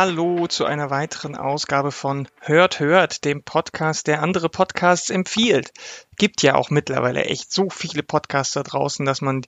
Hallo 0.00 0.46
zu 0.46 0.64
einer 0.64 0.90
weiteren 0.90 1.34
Ausgabe 1.34 1.90
von 1.90 2.28
Hört, 2.38 2.78
Hört, 2.78 3.24
dem 3.24 3.42
Podcast, 3.42 4.06
der 4.06 4.22
andere 4.22 4.48
Podcasts 4.48 5.10
empfiehlt. 5.10 5.72
Gibt 6.16 6.40
ja 6.42 6.54
auch 6.54 6.70
mittlerweile 6.70 7.24
echt 7.24 7.52
so 7.52 7.68
viele 7.68 8.04
Podcasts 8.04 8.54
da 8.54 8.62
draußen, 8.62 9.04
dass 9.04 9.22
man 9.22 9.42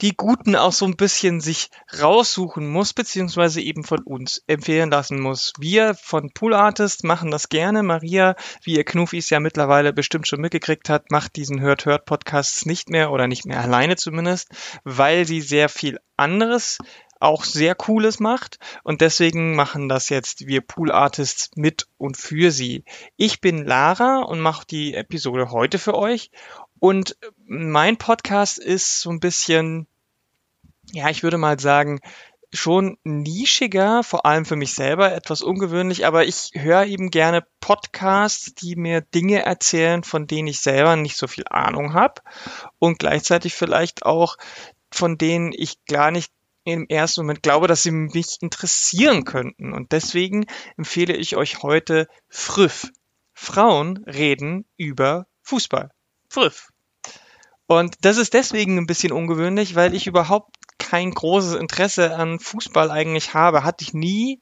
die 0.00 0.16
guten 0.16 0.56
auch 0.56 0.72
so 0.72 0.86
ein 0.86 0.96
bisschen 0.96 1.40
sich 1.40 1.68
raussuchen 2.00 2.68
muss, 2.68 2.94
beziehungsweise 2.94 3.60
eben 3.60 3.84
von 3.84 4.00
uns 4.02 4.42
empfehlen 4.48 4.90
lassen 4.90 5.20
muss. 5.20 5.52
Wir 5.60 5.94
von 5.94 6.32
Pool 6.34 6.54
Artist 6.54 7.04
machen 7.04 7.30
das 7.30 7.48
gerne. 7.48 7.84
Maria, 7.84 8.34
wie 8.64 8.74
ihr 8.74 8.84
Knuffis 8.84 9.30
ja 9.30 9.38
mittlerweile 9.38 9.92
bestimmt 9.92 10.26
schon 10.26 10.40
mitgekriegt 10.40 10.88
hat, 10.88 11.12
macht 11.12 11.36
diesen 11.36 11.60
Hört, 11.60 11.84
Hört 11.84 12.06
Podcasts 12.06 12.66
nicht 12.66 12.90
mehr 12.90 13.12
oder 13.12 13.28
nicht 13.28 13.46
mehr 13.46 13.60
alleine 13.60 13.94
zumindest, 13.94 14.48
weil 14.82 15.28
sie 15.28 15.40
sehr 15.40 15.68
viel 15.68 16.00
anderes 16.16 16.78
auch 17.22 17.44
sehr 17.44 17.74
Cooles 17.74 18.20
macht. 18.20 18.58
Und 18.82 19.00
deswegen 19.00 19.54
machen 19.54 19.88
das 19.88 20.08
jetzt 20.08 20.46
wir 20.46 20.60
Pool 20.60 20.90
Artists 20.90 21.50
mit 21.54 21.86
und 21.98 22.16
für 22.16 22.50
sie. 22.50 22.84
Ich 23.16 23.40
bin 23.40 23.64
Lara 23.64 24.22
und 24.22 24.40
mache 24.40 24.66
die 24.66 24.94
Episode 24.94 25.50
heute 25.50 25.78
für 25.78 25.94
euch. 25.94 26.30
Und 26.78 27.16
mein 27.46 27.96
Podcast 27.96 28.58
ist 28.58 29.00
so 29.00 29.10
ein 29.10 29.20
bisschen, 29.20 29.86
ja, 30.92 31.08
ich 31.10 31.22
würde 31.22 31.38
mal 31.38 31.60
sagen, 31.60 32.00
schon 32.54 32.98
nischiger, 33.02 34.02
vor 34.02 34.26
allem 34.26 34.44
für 34.44 34.56
mich 34.56 34.74
selber, 34.74 35.12
etwas 35.12 35.40
ungewöhnlich, 35.40 36.04
aber 36.04 36.26
ich 36.26 36.50
höre 36.54 36.84
eben 36.84 37.10
gerne 37.10 37.46
Podcasts, 37.60 38.54
die 38.54 38.76
mir 38.76 39.00
Dinge 39.00 39.42
erzählen, 39.42 40.04
von 40.04 40.26
denen 40.26 40.48
ich 40.48 40.60
selber 40.60 40.96
nicht 40.96 41.16
so 41.16 41.28
viel 41.28 41.44
Ahnung 41.48 41.94
habe 41.94 42.20
und 42.78 42.98
gleichzeitig 42.98 43.54
vielleicht 43.54 44.04
auch 44.04 44.36
von 44.92 45.16
denen 45.16 45.52
ich 45.52 45.84
gar 45.86 46.10
nicht 46.10 46.32
im 46.64 46.86
ersten 46.88 47.22
Moment 47.22 47.42
glaube, 47.42 47.66
dass 47.66 47.82
sie 47.82 47.90
mich 47.90 48.38
interessieren 48.40 49.24
könnten. 49.24 49.72
Und 49.72 49.92
deswegen 49.92 50.46
empfehle 50.76 51.16
ich 51.16 51.36
euch 51.36 51.62
heute 51.62 52.06
Früff. 52.28 52.90
Frauen 53.34 54.04
reden 54.06 54.66
über 54.76 55.26
Fußball. 55.42 55.90
Früff. 56.28 56.68
Und 57.66 57.96
das 58.02 58.18
ist 58.18 58.34
deswegen 58.34 58.78
ein 58.78 58.86
bisschen 58.86 59.12
ungewöhnlich, 59.12 59.74
weil 59.74 59.94
ich 59.94 60.06
überhaupt 60.06 60.54
kein 60.78 61.10
großes 61.10 61.54
Interesse 61.54 62.14
an 62.14 62.38
Fußball 62.38 62.90
eigentlich 62.90 63.34
habe. 63.34 63.64
Hatte 63.64 63.82
ich 63.82 63.94
nie 63.94 64.40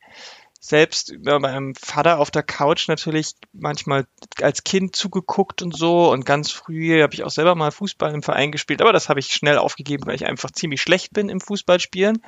selbst 0.62 1.14
bei 1.25 1.39
meinem 1.39 1.75
Vater 1.75 2.19
auf 2.19 2.30
der 2.30 2.42
Couch 2.42 2.86
natürlich 2.86 3.33
manchmal 3.55 4.06
als 4.42 4.62
Kind 4.62 4.94
zugeguckt 4.94 5.62
und 5.62 5.75
so 5.75 6.12
und 6.12 6.27
ganz 6.27 6.50
früh 6.50 7.03
habe 7.03 7.14
ich 7.14 7.25
auch 7.25 7.30
selber 7.30 7.55
mal 7.55 7.70
Fußball 7.70 8.12
im 8.12 8.22
Verein 8.22 8.53
gespielt, 8.53 8.83
aber 8.83 8.92
das 8.92 9.08
habe 9.08 9.20
ich 9.20 9.33
schnell 9.33 9.56
aufgegeben, 9.56 10.06
weil 10.06 10.16
ich 10.16 10.27
einfach 10.27 10.50
ziemlich 10.50 10.83
schlecht 10.83 11.14
bin 11.14 11.31
im 11.31 11.41
Fußballspielen 11.41 12.22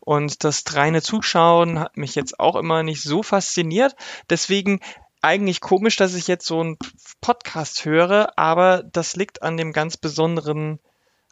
und 0.00 0.44
das 0.44 0.64
reine 0.74 1.02
Zuschauen 1.02 1.78
hat 1.78 1.98
mich 1.98 2.14
jetzt 2.14 2.40
auch 2.40 2.56
immer 2.56 2.82
nicht 2.82 3.02
so 3.02 3.22
fasziniert. 3.22 3.94
Deswegen 4.30 4.80
eigentlich 5.20 5.60
komisch, 5.60 5.96
dass 5.96 6.14
ich 6.14 6.26
jetzt 6.26 6.46
so 6.46 6.60
einen 6.60 6.78
Podcast 7.20 7.84
höre, 7.84 8.38
aber 8.38 8.82
das 8.82 9.14
liegt 9.14 9.42
an 9.42 9.58
dem 9.58 9.72
ganz 9.72 9.98
besonderen 9.98 10.80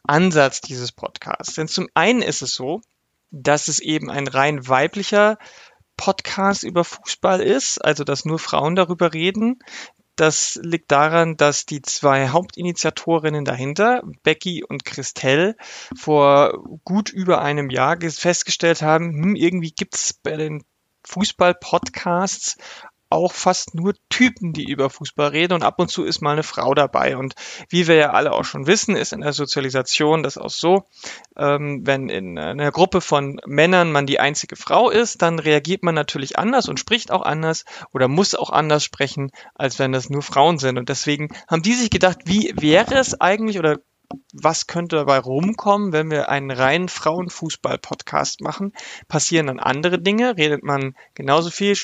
Ansatz 0.03 0.61
dieses 0.61 0.91
Podcasts. 0.91 1.55
Denn 1.55 1.67
zum 1.67 1.89
einen 1.95 2.21
ist 2.21 2.43
es 2.43 2.53
so, 2.53 2.81
dass 3.31 3.67
es 3.67 3.79
eben 3.79 4.11
ein 4.11 4.27
rein 4.27 4.67
weiblicher 4.67 5.39
Podcast 5.97 6.63
über 6.63 6.83
Fußball 6.83 7.41
ist, 7.41 7.83
also 7.83 8.03
dass 8.03 8.25
nur 8.25 8.39
Frauen 8.39 8.75
darüber 8.75 9.13
reden. 9.13 9.59
Das 10.15 10.59
liegt 10.61 10.91
daran, 10.91 11.37
dass 11.37 11.65
die 11.65 11.81
zwei 11.81 12.29
Hauptinitiatorinnen 12.29 13.45
dahinter, 13.45 14.03
Becky 14.21 14.63
und 14.63 14.85
Christelle, 14.85 15.55
vor 15.97 16.63
gut 16.83 17.09
über 17.09 17.41
einem 17.41 17.71
Jahr 17.71 17.97
festgestellt 17.99 18.83
haben, 18.83 19.11
hm, 19.11 19.35
irgendwie 19.35 19.71
gibt 19.71 19.95
es 19.95 20.13
bei 20.13 20.35
den 20.37 20.63
Fußball-Podcasts 21.05 22.57
auch 23.13 23.31
fast 23.31 23.75
nur 23.75 23.93
Typen, 24.09 24.51
die 24.53 24.69
über 24.69 24.89
Fußball 24.89 25.29
reden 25.29 25.53
und 25.53 25.63
ab 25.63 25.79
und 25.79 25.89
zu 25.89 26.03
ist 26.03 26.21
mal 26.21 26.31
eine 26.31 26.43
Frau 26.43 26.73
dabei. 26.73 27.15
Und 27.15 27.35
wie 27.69 27.87
wir 27.87 27.95
ja 27.95 28.09
alle 28.11 28.33
auch 28.33 28.43
schon 28.43 28.67
wissen, 28.67 28.95
ist 28.95 29.13
in 29.13 29.21
der 29.21 29.33
Sozialisation 29.33 30.23
das 30.23 30.37
auch 30.37 30.49
so, 30.49 30.87
ähm, 31.37 31.81
wenn 31.85 32.09
in 32.09 32.37
einer 32.37 32.71
Gruppe 32.71 33.01
von 33.01 33.39
Männern 33.45 33.91
man 33.91 34.05
die 34.05 34.19
einzige 34.19 34.55
Frau 34.55 34.89
ist, 34.89 35.21
dann 35.21 35.39
reagiert 35.39 35.83
man 35.83 35.95
natürlich 35.95 36.37
anders 36.37 36.67
und 36.67 36.79
spricht 36.79 37.11
auch 37.11 37.21
anders 37.21 37.65
oder 37.93 38.07
muss 38.07 38.35
auch 38.35 38.49
anders 38.49 38.83
sprechen, 38.83 39.31
als 39.55 39.79
wenn 39.79 39.91
das 39.91 40.09
nur 40.09 40.21
Frauen 40.21 40.57
sind. 40.57 40.77
Und 40.77 40.89
deswegen 40.89 41.29
haben 41.47 41.61
die 41.61 41.73
sich 41.73 41.89
gedacht, 41.89 42.19
wie 42.25 42.53
wäre 42.57 42.95
es 42.95 43.19
eigentlich 43.21 43.59
oder 43.59 43.79
was 44.33 44.67
könnte 44.67 44.97
dabei 44.97 45.19
rumkommen, 45.19 45.91
wenn 45.93 46.11
wir 46.11 46.29
einen 46.29 46.51
reinen 46.51 46.89
Frauenfußball-Podcast 46.89 48.41
machen? 48.41 48.73
Passieren 49.07 49.47
dann 49.47 49.59
andere 49.59 49.99
Dinge? 49.99 50.37
Redet 50.37 50.63
man 50.63 50.95
genauso 51.15 51.49
viel? 51.49 51.75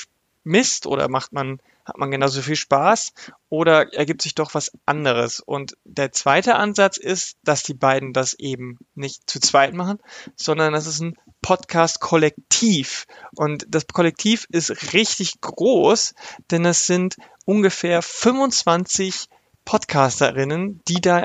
Mist 0.50 0.86
oder 0.86 1.08
macht 1.08 1.32
man, 1.32 1.60
hat 1.84 1.96
man 1.96 2.10
genauso 2.10 2.42
viel 2.42 2.56
Spaß 2.56 3.12
oder 3.48 3.94
ergibt 3.94 4.20
sich 4.20 4.34
doch 4.34 4.52
was 4.54 4.72
anderes? 4.84 5.40
Und 5.40 5.76
der 5.84 6.12
zweite 6.12 6.56
Ansatz 6.56 6.96
ist, 6.96 7.38
dass 7.44 7.62
die 7.62 7.74
beiden 7.74 8.12
das 8.12 8.34
eben 8.34 8.78
nicht 8.94 9.30
zu 9.30 9.40
zweit 9.40 9.74
machen, 9.74 9.98
sondern 10.34 10.72
das 10.72 10.86
ist 10.86 11.00
ein 11.00 11.16
Podcast-Kollektiv. 11.40 13.06
Und 13.36 13.64
das 13.68 13.86
Kollektiv 13.86 14.46
ist 14.50 14.92
richtig 14.92 15.40
groß, 15.40 16.14
denn 16.50 16.64
es 16.64 16.86
sind 16.86 17.16
ungefähr 17.44 18.02
25 18.02 19.26
Podcasterinnen, 19.64 20.80
die 20.88 21.00
da 21.00 21.24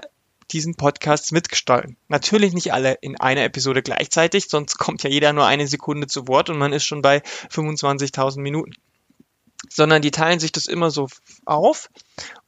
diesen 0.52 0.76
Podcast 0.76 1.32
mitgestalten. 1.32 1.98
Natürlich 2.08 2.54
nicht 2.54 2.72
alle 2.72 2.94
in 3.02 3.20
einer 3.20 3.44
Episode 3.44 3.82
gleichzeitig, 3.82 4.48
sonst 4.48 4.78
kommt 4.78 5.02
ja 5.02 5.10
jeder 5.10 5.34
nur 5.34 5.48
eine 5.48 5.68
Sekunde 5.68 6.06
zu 6.06 6.28
Wort 6.28 6.52
und 6.52 6.60
man 6.60 6.72
ist 6.72 6.86
schon 6.86 7.02
bei 7.02 7.24
25.000 7.50 8.40
Minuten 8.40 8.74
sondern 9.70 10.02
die 10.02 10.12
teilen 10.12 10.40
sich 10.40 10.52
das 10.52 10.68
immer 10.68 10.92
so 10.92 11.08
auf. 11.46 11.90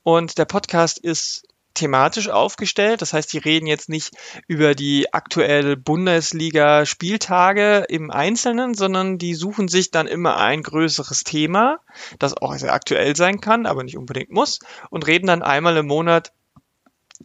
Und 0.03 0.37
der 0.37 0.45
Podcast 0.45 0.99
ist 0.99 1.43
thematisch 1.77 2.29
aufgestellt. 2.29 3.01
Das 3.01 3.13
heißt, 3.13 3.31
die 3.31 3.37
reden 3.37 3.67
jetzt 3.67 3.87
nicht 3.87 4.11
über 4.47 4.75
die 4.75 5.13
aktuelle 5.13 5.77
Bundesliga-Spieltage 5.77 7.85
im 7.87 8.11
Einzelnen, 8.11 8.73
sondern 8.73 9.17
die 9.17 9.35
suchen 9.35 9.67
sich 9.67 9.91
dann 9.91 10.07
immer 10.07 10.37
ein 10.37 10.63
größeres 10.63 11.23
Thema, 11.23 11.79
das 12.19 12.35
auch 12.35 12.55
sehr 12.55 12.73
aktuell 12.73 13.15
sein 13.15 13.41
kann, 13.41 13.65
aber 13.65 13.83
nicht 13.83 13.97
unbedingt 13.97 14.31
muss, 14.31 14.59
und 14.89 15.07
reden 15.07 15.27
dann 15.27 15.43
einmal 15.43 15.77
im 15.77 15.87
Monat 15.87 16.33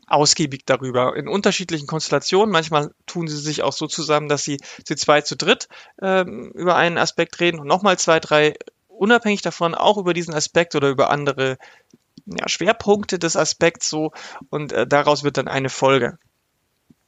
ausgiebig 0.06 0.62
darüber 0.66 1.16
in 1.16 1.28
unterschiedlichen 1.28 1.86
Konstellationen. 1.86 2.52
Manchmal 2.52 2.92
tun 3.06 3.28
sie 3.28 3.38
sich 3.38 3.62
auch 3.62 3.72
so 3.72 3.86
zusammen, 3.86 4.28
dass 4.28 4.44
sie 4.44 4.58
zu 4.84 4.97
zwei, 4.97 5.20
zu 5.20 5.36
dritt 5.36 5.69
ähm, 6.00 6.50
über 6.54 6.76
einen 6.76 6.98
Aspekt 6.98 7.41
reden 7.41 7.60
und 7.60 7.66
nochmal 7.66 7.98
zwei, 7.98 8.20
drei 8.20 8.54
unabhängig 9.02 9.42
davon 9.42 9.74
auch 9.74 9.98
über 9.98 10.14
diesen 10.14 10.32
Aspekt 10.32 10.76
oder 10.76 10.88
über 10.88 11.10
andere 11.10 11.58
ja, 12.24 12.48
Schwerpunkte 12.48 13.18
des 13.18 13.36
Aspekts 13.36 13.88
so 13.88 14.12
und 14.48 14.70
äh, 14.70 14.86
daraus 14.86 15.24
wird 15.24 15.38
dann 15.38 15.48
eine 15.48 15.70
Folge. 15.70 16.18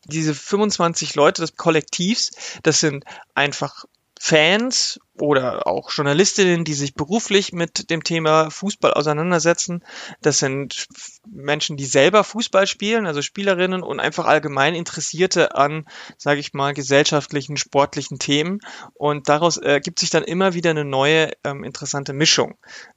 Diese 0.06 0.34
25 0.34 1.14
Leute 1.14 1.42
des 1.42 1.56
Kollektivs, 1.56 2.32
das 2.64 2.80
sind 2.80 3.04
einfach 3.34 3.84
Fans 4.18 4.98
oder 5.20 5.66
auch 5.66 5.90
Journalistinnen, 5.92 6.64
die 6.64 6.74
sich 6.74 6.94
beruflich 6.94 7.52
mit 7.52 7.90
dem 7.90 8.02
Thema 8.02 8.50
Fußball 8.50 8.92
auseinandersetzen. 8.92 9.84
Das 10.22 10.38
sind 10.38 10.88
Menschen, 11.30 11.76
die 11.76 11.84
selber 11.84 12.24
Fußball 12.24 12.66
spielen, 12.66 13.06
also 13.06 13.22
Spielerinnen 13.22 13.82
und 13.82 14.00
einfach 14.00 14.26
allgemein 14.26 14.74
Interessierte 14.74 15.54
an, 15.54 15.86
sage 16.18 16.40
ich 16.40 16.52
mal, 16.52 16.74
gesellschaftlichen, 16.74 17.56
sportlichen 17.56 18.18
Themen. 18.18 18.60
Und 18.94 19.28
daraus 19.28 19.56
ergibt 19.56 20.00
sich 20.00 20.10
dann 20.10 20.24
immer 20.24 20.54
wieder 20.54 20.70
eine 20.70 20.84
neue 20.84 21.30
ähm, 21.44 21.62
interessante 21.62 22.12
Mischung. 22.12 22.56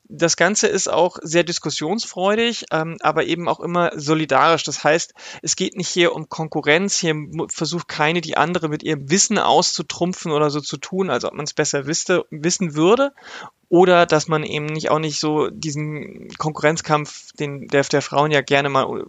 Das 0.09 0.38
Ganze 0.38 0.68
ist 0.68 0.89
auch 0.89 1.18
sehr 1.21 1.44
diskussionsfreudig, 1.44 2.68
ähm, 2.71 2.97
aber 3.01 3.25
eben 3.25 3.50
auch 3.50 3.59
immer 3.59 3.91
solidarisch. 4.00 4.63
Das 4.63 4.83
heißt, 4.83 5.13
es 5.41 5.56
geht 5.57 5.75
nicht 5.75 5.89
hier 5.89 6.15
um 6.15 6.30
Konkurrenz. 6.30 6.97
Hier 6.97 7.13
versucht 7.50 7.89
keine 7.89 8.21
die 8.21 8.38
andere 8.38 8.69
mit 8.69 8.83
ihrem 8.83 9.09
Wissen 9.09 9.38
auszutrumpfen 9.38 10.31
oder 10.31 10.50
so 10.50 10.62
zu 10.62 10.77
tun, 10.77 11.09
als 11.09 11.25
ob 11.25 11.33
man 11.33 11.44
es 11.44 11.53
besser 11.53 11.86
wisst 11.86 12.06
wüsste, 12.07 12.25
wissen 12.30 12.75
würde 12.75 13.13
oder 13.69 14.06
dass 14.06 14.27
man 14.27 14.44
eben 14.44 14.68
nicht 14.68 14.89
auch 14.89 15.00
nicht 15.00 15.19
so 15.19 15.50
diesen 15.50 16.30
Konkurrenzkampf, 16.38 17.33
den 17.33 17.68
der, 17.68 17.83
der 17.83 18.01
Frauen 18.01 18.31
ja 18.31 18.42
gerne 18.42 18.69
mal 18.69 19.06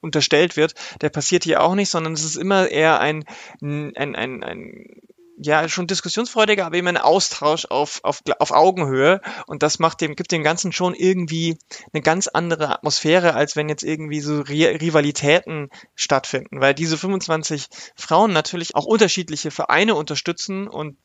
unterstellt 0.00 0.56
wird, 0.56 0.74
der 1.00 1.10
passiert 1.10 1.44
hier 1.44 1.62
auch 1.62 1.74
nicht, 1.74 1.90
sondern 1.90 2.12
es 2.12 2.24
ist 2.24 2.36
immer 2.36 2.68
eher 2.68 3.00
ein, 3.00 3.24
ein, 3.60 3.94
ein, 3.96 4.42
ein 4.44 4.86
ja, 5.42 5.68
schon 5.68 5.86
diskussionsfreudiger, 5.86 6.66
aber 6.66 6.76
eben 6.76 6.88
ein 6.88 6.98
Austausch 6.98 7.64
auf, 7.64 8.00
auf, 8.02 8.20
auf 8.38 8.50
Augenhöhe. 8.50 9.22
Und 9.46 9.62
das 9.62 9.78
macht 9.78 10.02
dem, 10.02 10.14
gibt 10.14 10.32
dem 10.32 10.42
Ganzen 10.42 10.70
schon 10.70 10.94
irgendwie 10.94 11.58
eine 11.92 12.02
ganz 12.02 12.28
andere 12.28 12.68
Atmosphäre, 12.68 13.34
als 13.34 13.56
wenn 13.56 13.70
jetzt 13.70 13.82
irgendwie 13.82 14.20
so 14.20 14.40
Rivalitäten 14.42 15.70
stattfinden. 15.94 16.60
Weil 16.60 16.74
diese 16.74 16.98
25 16.98 17.68
Frauen 17.96 18.34
natürlich 18.34 18.74
auch 18.74 18.84
unterschiedliche 18.84 19.50
Vereine 19.50 19.94
unterstützen 19.94 20.68
und 20.68 20.98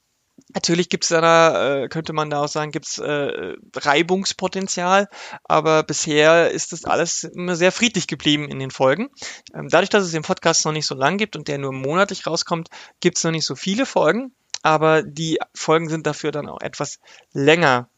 Natürlich 0.53 0.89
gibt's 0.89 1.09
da, 1.09 1.83
äh, 1.83 1.87
könnte 1.89 2.13
man 2.13 2.29
da 2.29 2.41
auch 2.41 2.47
sagen, 2.47 2.71
gibt's 2.71 2.97
äh, 2.97 3.55
Reibungspotenzial, 3.75 5.07
aber 5.43 5.83
bisher 5.83 6.51
ist 6.51 6.71
das 6.71 6.85
alles 6.85 7.23
immer 7.23 7.55
sehr 7.55 7.71
friedlich 7.71 8.07
geblieben 8.07 8.49
in 8.49 8.59
den 8.59 8.71
Folgen. 8.71 9.09
Ähm, 9.53 9.67
dadurch, 9.69 9.89
dass 9.89 10.03
es 10.03 10.11
den 10.11 10.23
Podcast 10.23 10.65
noch 10.65 10.71
nicht 10.71 10.87
so 10.87 10.95
lang 10.95 11.17
gibt 11.17 11.35
und 11.35 11.47
der 11.47 11.57
nur 11.57 11.73
monatlich 11.73 12.27
rauskommt, 12.27 12.69
gibt's 13.01 13.23
noch 13.23 13.31
nicht 13.31 13.45
so 13.45 13.55
viele 13.55 13.85
Folgen. 13.85 14.33
aber 14.65 15.03
die 15.03 15.37
Folgen 15.53 15.89
sind 15.89 16.07
dafür 16.07 16.31
dann 16.31 16.49
auch 16.49 16.59
etwas 16.59 16.99
länger. 17.33 17.89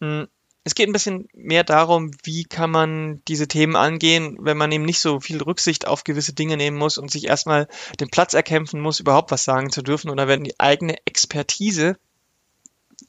Hm, 0.00 0.26
es 0.64 0.74
geht 0.74 0.88
ein 0.88 0.92
bisschen 0.92 1.28
mehr 1.34 1.62
darum, 1.62 2.10
wie 2.22 2.44
kann 2.44 2.70
man 2.70 3.22
diese 3.28 3.46
Themen 3.46 3.76
angehen, 3.76 4.38
wenn 4.40 4.56
man 4.56 4.72
eben 4.72 4.84
nicht 4.84 4.98
so 4.98 5.20
viel 5.20 5.42
Rücksicht 5.42 5.86
auf 5.86 6.04
gewisse 6.04 6.32
Dinge 6.32 6.56
nehmen 6.56 6.78
muss 6.78 6.96
und 6.96 7.10
sich 7.10 7.26
erstmal 7.26 7.68
den 8.00 8.08
Platz 8.08 8.32
erkämpfen 8.32 8.80
muss, 8.80 8.98
überhaupt 8.98 9.30
was 9.30 9.44
sagen 9.44 9.70
zu 9.70 9.82
dürfen 9.82 10.10
oder 10.10 10.26
wenn 10.26 10.42
die 10.42 10.58
eigene 10.58 10.96
Expertise 11.04 11.98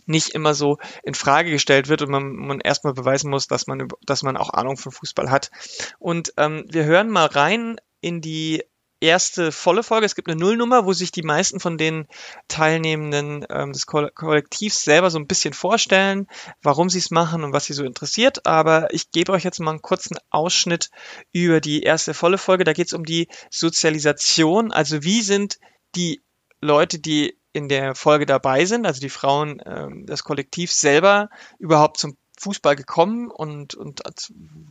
nicht 0.05 0.29
immer 0.29 0.53
so 0.53 0.77
in 1.03 1.13
Frage 1.13 1.49
gestellt 1.49 1.87
wird 1.87 2.01
und 2.01 2.09
man, 2.09 2.35
man 2.35 2.59
erstmal 2.59 2.93
beweisen 2.93 3.29
muss, 3.29 3.47
dass 3.47 3.67
man, 3.67 3.87
dass 4.05 4.21
man 4.21 4.35
auch 4.35 4.49
Ahnung 4.49 4.77
von 4.77 4.91
Fußball 4.91 5.31
hat. 5.31 5.49
Und 5.97 6.33
ähm, 6.37 6.65
wir 6.67 6.83
hören 6.83 7.09
mal 7.09 7.25
rein 7.25 7.77
in 8.01 8.21
die 8.21 8.63
erste 9.05 9.51
volle 9.51 9.83
Folge. 9.83 10.05
Es 10.05 10.15
gibt 10.15 10.29
eine 10.29 10.39
Nullnummer, 10.39 10.85
wo 10.85 10.93
sich 10.93 11.11
die 11.11 11.23
meisten 11.23 11.59
von 11.59 11.77
den 11.77 12.07
Teilnehmenden 12.47 13.45
ähm, 13.49 13.71
des 13.71 13.85
Kollektivs 13.85 14.83
selber 14.83 15.09
so 15.09 15.19
ein 15.19 15.27
bisschen 15.27 15.53
vorstellen, 15.53 16.27
warum 16.61 16.89
sie 16.89 16.99
es 16.99 17.11
machen 17.11 17.43
und 17.43 17.53
was 17.53 17.65
sie 17.65 17.73
so 17.73 17.83
interessiert. 17.83 18.45
Aber 18.45 18.93
ich 18.93 19.11
gebe 19.11 19.31
euch 19.31 19.43
jetzt 19.43 19.59
mal 19.59 19.71
einen 19.71 19.81
kurzen 19.81 20.17
Ausschnitt 20.29 20.89
über 21.31 21.61
die 21.61 21.83
erste 21.83 22.13
volle 22.13 22.37
Folge. 22.37 22.63
Da 22.63 22.73
geht 22.73 22.87
es 22.87 22.93
um 22.93 23.05
die 23.05 23.27
Sozialisation. 23.49 24.71
Also 24.71 25.03
wie 25.03 25.21
sind 25.21 25.59
die 25.95 26.23
Leute, 26.61 26.99
die 26.99 27.37
in 27.53 27.69
der 27.69 27.95
Folge 27.95 28.25
dabei 28.25 28.65
sind, 28.65 28.85
also 28.85 28.99
die 28.99 29.09
Frauen 29.09 29.61
ähm, 29.65 30.05
des 30.05 30.23
Kollektivs 30.23 30.79
selber 30.81 31.29
überhaupt 31.57 31.97
zum 31.97 32.17
Fußball 32.37 32.75
gekommen 32.75 33.29
und, 33.29 33.75
und 33.75 34.01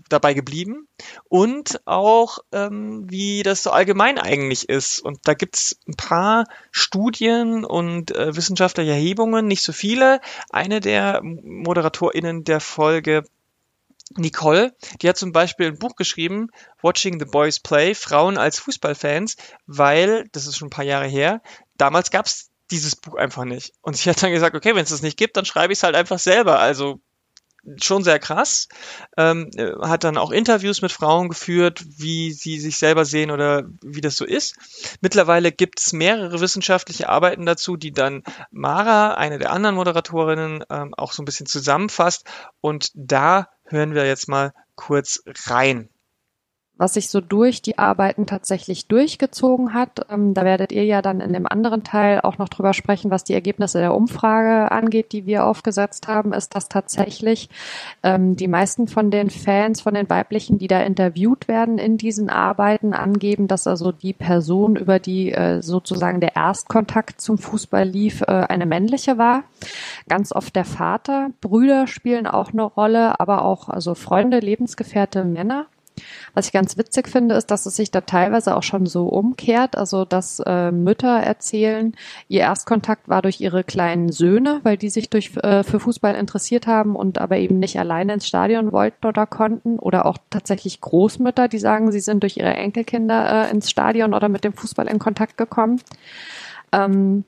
dabei 0.09 0.35
geblieben 0.35 0.87
und 1.29 1.81
auch 1.87 2.39
ähm, 2.53 3.11
wie 3.11 3.43
das 3.43 3.63
so 3.63 3.71
allgemein 3.71 4.19
eigentlich 4.19 4.69
ist. 4.69 5.01
Und 5.01 5.21
da 5.25 5.35
gibt's 5.35 5.79
ein 5.89 5.97
paar 5.97 6.45
Studien 6.71 7.65
und 7.65 8.15
äh, 8.15 8.37
wissenschaftliche 8.37 8.93
Erhebungen, 8.93 9.47
nicht 9.47 9.63
so 9.63 9.73
viele. 9.73 10.21
Eine 10.51 10.81
der 10.81 11.21
ModeratorInnen 11.23 12.45
der 12.45 12.61
Folge 12.61 13.25
Nicole, 14.17 14.75
die 15.01 15.09
hat 15.09 15.17
zum 15.17 15.33
Beispiel 15.33 15.69
ein 15.69 15.79
Buch 15.79 15.97
geschrieben, 15.97 16.51
Watching 16.83 17.19
the 17.19 17.25
Boys 17.25 17.59
Play, 17.59 17.95
Frauen 17.95 18.37
als 18.39 18.59
Fußballfans, 18.59 19.37
weil, 19.67 20.29
das 20.33 20.47
ist 20.47 20.59
schon 20.59 20.69
ein 20.69 20.71
paar 20.71 20.85
Jahre 20.85 21.09
her, 21.09 21.41
damals 21.77 22.11
gab's 22.11 22.51
dieses 22.71 22.97
Buch 22.97 23.15
einfach 23.15 23.45
nicht. 23.45 23.73
Und 23.83 23.97
sie 23.97 24.09
hat 24.11 24.23
dann 24.23 24.31
gesagt, 24.31 24.55
okay, 24.55 24.75
wenn 24.75 24.85
es 24.85 24.91
das 24.91 25.03
nicht 25.03 25.17
gibt, 25.17 25.37
dann 25.37 25.45
schreibe 25.45 25.73
ich 25.73 25.79
es 25.79 25.83
halt 25.83 25.97
einfach 25.97 26.19
selber. 26.19 26.59
Also 26.59 27.01
schon 27.81 28.05
sehr 28.05 28.19
krass. 28.19 28.69
Ähm, 29.17 29.51
hat 29.81 30.05
dann 30.05 30.19
auch 30.19 30.31
Interviews 30.31 30.83
mit 30.83 30.93
Frauen 30.93 31.29
geführt, 31.29 31.85
wie 31.97 32.33
sie 32.33 32.59
sich 32.59 32.79
selber 32.79 33.05
sehen 33.05 33.31
oder 33.31 33.65
wie 33.83 34.01
das 34.01 34.17
so 34.17 34.25
ist. 34.25 34.57
Mittlerweile 35.01 35.53
gibt 35.53 35.81
es 35.81 35.93
mehrere 35.93 36.41
wissenschaftliche 36.41 37.09
Arbeiten 37.09 37.47
dazu, 37.47 37.77
die 37.77 37.93
dann 37.93 38.23
Mara, 38.51 39.15
eine 39.15 39.39
der 39.39 39.53
anderen 39.53 39.77
Moderatorinnen, 39.77 40.65
ähm, 40.71 40.95
auch 40.95 41.13
so 41.13 41.23
ein 41.23 41.27
bisschen 41.27 41.47
zusammenfasst. 41.47 42.27
Und 42.61 42.91
da 42.95 43.49
hören 43.65 43.95
wir 43.95 44.07
jetzt 44.07 44.29
mal 44.29 44.53
kurz 44.75 45.23
rein 45.47 45.89
was 46.77 46.95
sich 46.95 47.09
so 47.09 47.21
durch 47.21 47.63
die 47.63 47.79
Arbeiten 47.79 48.27
tatsächlich 48.27 48.89
durchgezogen 48.89 49.75
hat. 49.75 50.07
Ähm, 50.11 50.35
da 50.35 50.45
werdet 50.45 50.73
ihr 50.73 50.85
ja 50.85 51.03
dann 51.03 51.21
in 51.21 51.33
dem 51.33 51.47
anderen 51.47 51.85
Teil 51.85 52.21
auch 52.21 52.39
noch 52.39 52.49
drüber 52.49 52.75
sprechen, 52.75 53.11
was 53.13 53.23
die 53.23 53.35
Ergebnisse 53.35 53.79
der 53.79 53.95
Umfrage 53.95 54.73
angeht, 54.73 55.13
die 55.13 55.25
wir 55.25 55.47
aufgesetzt 55.47 56.09
haben, 56.09 56.33
ist, 56.33 56.55
dass 56.57 56.69
tatsächlich 56.69 57.49
ähm, 58.03 58.35
die 58.35 58.49
meisten 58.49 58.89
von 58.89 59.13
den 59.13 59.31
Fans, 59.31 59.83
von 59.83 59.95
den 59.95 60.11
weiblichen, 60.11 60.59
die 60.59 60.67
da 60.67 60.83
interviewt 60.83 61.47
werden 61.47 61.79
in 61.79 61.97
diesen 61.97 62.29
Arbeiten, 62.29 62.93
angeben, 62.93 63.47
dass 63.47 63.69
also 63.69 63.93
die 63.93 64.13
Person, 64.13 64.75
über 64.75 64.99
die 64.99 65.33
äh, 65.33 65.63
sozusagen 65.63 66.21
der 66.21 66.35
Erstkontakt 66.35 67.21
zum 67.21 67.39
Fußball 67.39 67.85
lief, 67.85 68.23
äh, 68.23 68.25
eine 68.27 68.67
männliche 68.67 69.17
war. 69.17 69.45
Ganz 70.09 70.33
oft 70.33 70.57
der 70.57 70.65
Vater. 70.65 71.31
Brüder 71.41 71.87
spielen 71.87 72.27
auch 72.27 72.53
eine 72.53 72.65
Rolle, 72.65 73.21
aber 73.21 73.45
auch 73.45 73.69
also 73.69 73.95
Freunde, 73.95 74.41
Lebensgefährte, 74.41 75.25
Männer. 75.25 75.67
Was 76.35 76.47
ich 76.47 76.53
ganz 76.53 76.77
witzig 76.77 77.09
finde, 77.09 77.37
ist, 77.37 77.51
dass 77.51 77.67
es 77.67 77.77
sich 77.77 77.91
da 77.91 78.01
teilweise 78.01 78.57
auch 78.57 78.63
schon 78.63 78.87
so 78.87 79.07
umkehrt, 79.07 79.77
also 79.77 80.05
dass 80.05 80.41
äh, 80.41 80.73
Mütter 80.73 81.21
erzählen, 81.21 81.95
ihr 82.29 82.41
Erstkontakt 82.41 83.09
war 83.09 83.23
durch 83.23 83.41
ihre 83.41 83.63
kleinen 83.63 84.11
Söhne, 84.11 84.61
weil 84.65 84.77
die 84.77 84.91
sich 84.91 85.11
durch, 85.11 85.37
äh, 85.37 85.63
für 85.63 85.81
Fußball 85.81 86.15
interessiert 86.15 86.67
haben 86.67 86.97
und 86.97 87.19
aber 87.19 87.37
eben 87.37 87.59
nicht 87.59 87.79
alleine 87.79 88.15
ins 88.15 88.27
Stadion 88.27 88.73
wollten 88.73 89.07
oder 89.07 89.27
konnten. 89.27 89.79
Oder 89.79 90.07
auch 90.07 90.19
tatsächlich 90.31 90.81
Großmütter, 90.81 91.49
die 91.49 91.59
sagen, 91.59 91.93
sie 91.93 92.01
sind 92.01 92.23
durch 92.23 92.37
ihre 92.37 92.55
Enkelkinder 92.55 93.49
äh, 93.49 93.51
ins 93.51 93.71
Stadion 93.71 94.15
oder 94.15 94.29
mit 94.29 94.45
dem 94.45 94.53
Fußball 94.53 94.89
in 94.89 94.99
Kontakt 94.99 95.37
gekommen. 95.37 95.81
Ähm, 96.73 97.25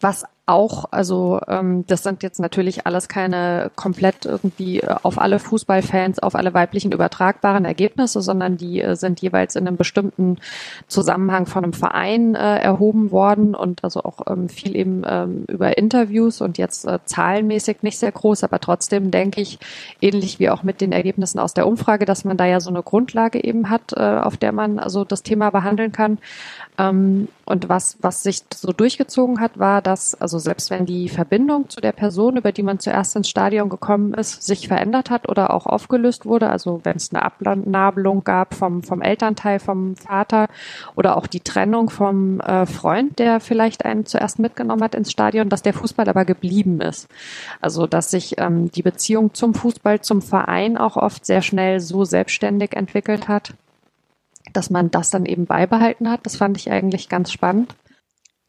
was 0.00 0.24
auch, 0.44 0.86
also 0.90 1.40
ähm, 1.46 1.86
das 1.86 2.02
sind 2.02 2.24
jetzt 2.24 2.40
natürlich 2.40 2.84
alles 2.84 3.08
keine 3.08 3.70
komplett 3.76 4.26
irgendwie 4.26 4.80
äh, 4.80 4.96
auf 5.02 5.18
alle 5.18 5.38
Fußballfans, 5.38 6.18
auf 6.18 6.34
alle 6.34 6.52
weiblichen 6.52 6.90
übertragbaren 6.90 7.64
Ergebnisse, 7.64 8.20
sondern 8.22 8.56
die 8.56 8.80
äh, 8.80 8.96
sind 8.96 9.20
jeweils 9.20 9.54
in 9.54 9.68
einem 9.68 9.76
bestimmten 9.76 10.38
Zusammenhang 10.88 11.46
von 11.46 11.62
einem 11.62 11.72
Verein 11.72 12.34
äh, 12.34 12.58
erhoben 12.58 13.12
worden 13.12 13.54
und 13.54 13.84
also 13.84 14.02
auch 14.02 14.18
ähm, 14.26 14.48
viel 14.48 14.74
eben 14.74 15.04
ähm, 15.06 15.44
über 15.46 15.78
Interviews 15.78 16.40
und 16.40 16.58
jetzt 16.58 16.86
äh, 16.86 16.98
zahlenmäßig 17.04 17.82
nicht 17.82 18.00
sehr 18.00 18.12
groß, 18.12 18.42
aber 18.42 18.58
trotzdem 18.58 19.12
denke 19.12 19.40
ich, 19.40 19.60
ähnlich 20.00 20.40
wie 20.40 20.50
auch 20.50 20.64
mit 20.64 20.80
den 20.80 20.90
Ergebnissen 20.90 21.38
aus 21.38 21.54
der 21.54 21.68
Umfrage, 21.68 22.04
dass 22.04 22.24
man 22.24 22.36
da 22.36 22.46
ja 22.46 22.58
so 22.58 22.70
eine 22.70 22.82
Grundlage 22.82 23.42
eben 23.42 23.70
hat, 23.70 23.92
äh, 23.92 24.00
auf 24.00 24.36
der 24.36 24.50
man 24.50 24.80
also 24.80 25.04
das 25.04 25.22
Thema 25.22 25.50
behandeln 25.50 25.92
kann. 25.92 26.18
Ähm, 26.78 27.28
und 27.44 27.68
was, 27.68 27.98
was 28.00 28.22
sich 28.22 28.40
so 28.54 28.72
durchgezogen 28.72 29.40
hat, 29.40 29.58
war, 29.58 29.82
dass, 29.82 30.14
also 30.14 30.38
selbst 30.38 30.70
wenn 30.70 30.86
die 30.86 31.08
Verbindung 31.10 31.68
zu 31.68 31.80
der 31.80 31.92
Person, 31.92 32.36
über 32.36 32.50
die 32.50 32.62
man 32.62 32.78
zuerst 32.78 33.14
ins 33.14 33.28
Stadion 33.28 33.68
gekommen 33.68 34.14
ist, 34.14 34.42
sich 34.42 34.68
verändert 34.68 35.10
hat 35.10 35.28
oder 35.28 35.52
auch 35.52 35.66
aufgelöst 35.66 36.24
wurde, 36.24 36.48
also 36.48 36.80
wenn 36.84 36.96
es 36.96 37.12
eine 37.12 37.22
Abnabelung 37.22 38.24
gab 38.24 38.54
vom, 38.54 38.82
vom 38.82 39.02
Elternteil, 39.02 39.58
vom 39.58 39.96
Vater 39.96 40.48
oder 40.94 41.16
auch 41.16 41.26
die 41.26 41.40
Trennung 41.40 41.90
vom 41.90 42.40
äh, 42.40 42.64
Freund, 42.64 43.18
der 43.18 43.40
vielleicht 43.40 43.84
einen 43.84 44.06
zuerst 44.06 44.38
mitgenommen 44.38 44.82
hat 44.82 44.94
ins 44.94 45.10
Stadion, 45.10 45.50
dass 45.50 45.62
der 45.62 45.74
Fußball 45.74 46.08
aber 46.08 46.24
geblieben 46.24 46.80
ist. 46.80 47.08
Also 47.60 47.86
dass 47.86 48.10
sich 48.10 48.38
ähm, 48.38 48.70
die 48.70 48.82
Beziehung 48.82 49.34
zum 49.34 49.52
Fußball, 49.52 50.00
zum 50.00 50.22
Verein 50.22 50.78
auch 50.78 50.96
oft 50.96 51.26
sehr 51.26 51.42
schnell 51.42 51.80
so 51.80 52.04
selbstständig 52.04 52.74
entwickelt 52.74 53.28
hat, 53.28 53.52
dass 54.52 54.70
man 54.70 54.90
das 54.90 55.10
dann 55.10 55.26
eben 55.26 55.46
beibehalten 55.46 56.10
hat. 56.10 56.20
Das 56.24 56.36
fand 56.36 56.56
ich 56.56 56.70
eigentlich 56.70 57.08
ganz 57.08 57.32
spannend. 57.32 57.74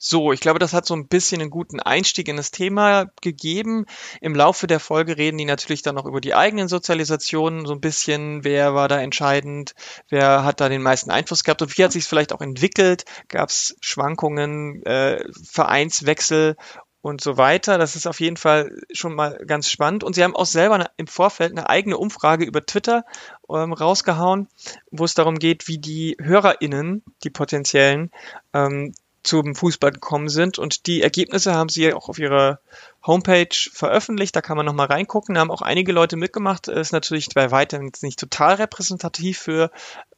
So, 0.05 0.33
ich 0.33 0.41
glaube, 0.41 0.59
das 0.59 0.73
hat 0.73 0.85
so 0.85 0.95
ein 0.95 1.07
bisschen 1.07 1.39
einen 1.39 1.49
guten 1.49 1.79
Einstieg 1.79 2.27
in 2.27 2.35
das 2.35 2.51
Thema 2.51 3.05
gegeben. 3.21 3.85
Im 4.19 4.35
Laufe 4.35 4.67
der 4.67 4.81
Folge 4.81 5.15
reden 5.17 5.37
die 5.37 5.45
natürlich 5.45 5.81
dann 5.81 5.95
noch 5.95 6.05
über 6.05 6.19
die 6.19 6.35
eigenen 6.35 6.67
Sozialisationen, 6.67 7.65
so 7.65 7.71
ein 7.71 7.79
bisschen, 7.79 8.43
wer 8.43 8.75
war 8.75 8.89
da 8.89 8.99
entscheidend, 8.99 9.75
wer 10.09 10.43
hat 10.43 10.59
da 10.59 10.67
den 10.67 10.81
meisten 10.81 11.09
Einfluss 11.09 11.45
gehabt 11.45 11.61
und 11.61 11.77
wie 11.77 11.85
hat 11.85 11.93
sich 11.93 12.03
es 12.03 12.09
vielleicht 12.09 12.33
auch 12.33 12.41
entwickelt, 12.41 13.05
gab 13.29 13.47
es 13.47 13.77
Schwankungen, 13.79 14.83
äh, 14.85 15.23
Vereinswechsel 15.49 16.57
und 17.03 17.19
so 17.19 17.35
weiter. 17.35 17.77
Das 17.77 17.97
ist 17.97 18.07
auf 18.07 18.21
jeden 18.21 18.37
Fall 18.37 18.71
schon 18.93 19.13
mal 19.13 19.37
ganz 19.45 19.69
spannend. 19.69 20.05
Und 20.05 20.15
sie 20.15 20.23
haben 20.23 20.37
auch 20.37 20.45
selber 20.45 20.89
im 20.95 21.05
Vorfeld 21.05 21.51
eine 21.51 21.69
eigene 21.69 21.97
Umfrage 21.97 22.45
über 22.45 22.65
Twitter 22.65 23.03
ähm, 23.49 23.73
rausgehauen, 23.73 24.47
wo 24.89 25.03
es 25.03 25.13
darum 25.13 25.37
geht, 25.37 25.67
wie 25.67 25.77
die 25.77 26.15
HörerInnen, 26.19 27.03
die 27.25 27.29
potenziellen, 27.29 28.09
ähm, 28.53 28.93
zum 29.21 29.53
Fußball 29.53 29.91
gekommen 29.91 30.29
sind. 30.29 30.57
Und 30.57 30.87
die 30.87 31.01
Ergebnisse 31.01 31.53
haben 31.53 31.67
sie 31.67 31.93
auch 31.93 32.07
auf 32.07 32.19
ihrer 32.19 32.59
Homepage 33.05 33.53
veröffentlicht. 33.73 34.33
Da 34.33 34.41
kann 34.41 34.55
man 34.55 34.65
nochmal 34.65 34.87
reingucken. 34.87 35.35
Da 35.35 35.41
haben 35.41 35.51
auch 35.51 35.61
einige 35.61 35.91
Leute 35.91 36.15
mitgemacht. 36.15 36.69
Ist 36.69 36.93
natürlich 36.93 37.27
bei 37.35 37.51
weitem 37.51 37.91
nicht 38.01 38.17
total 38.17 38.55
repräsentativ 38.55 39.39
für 39.39 39.71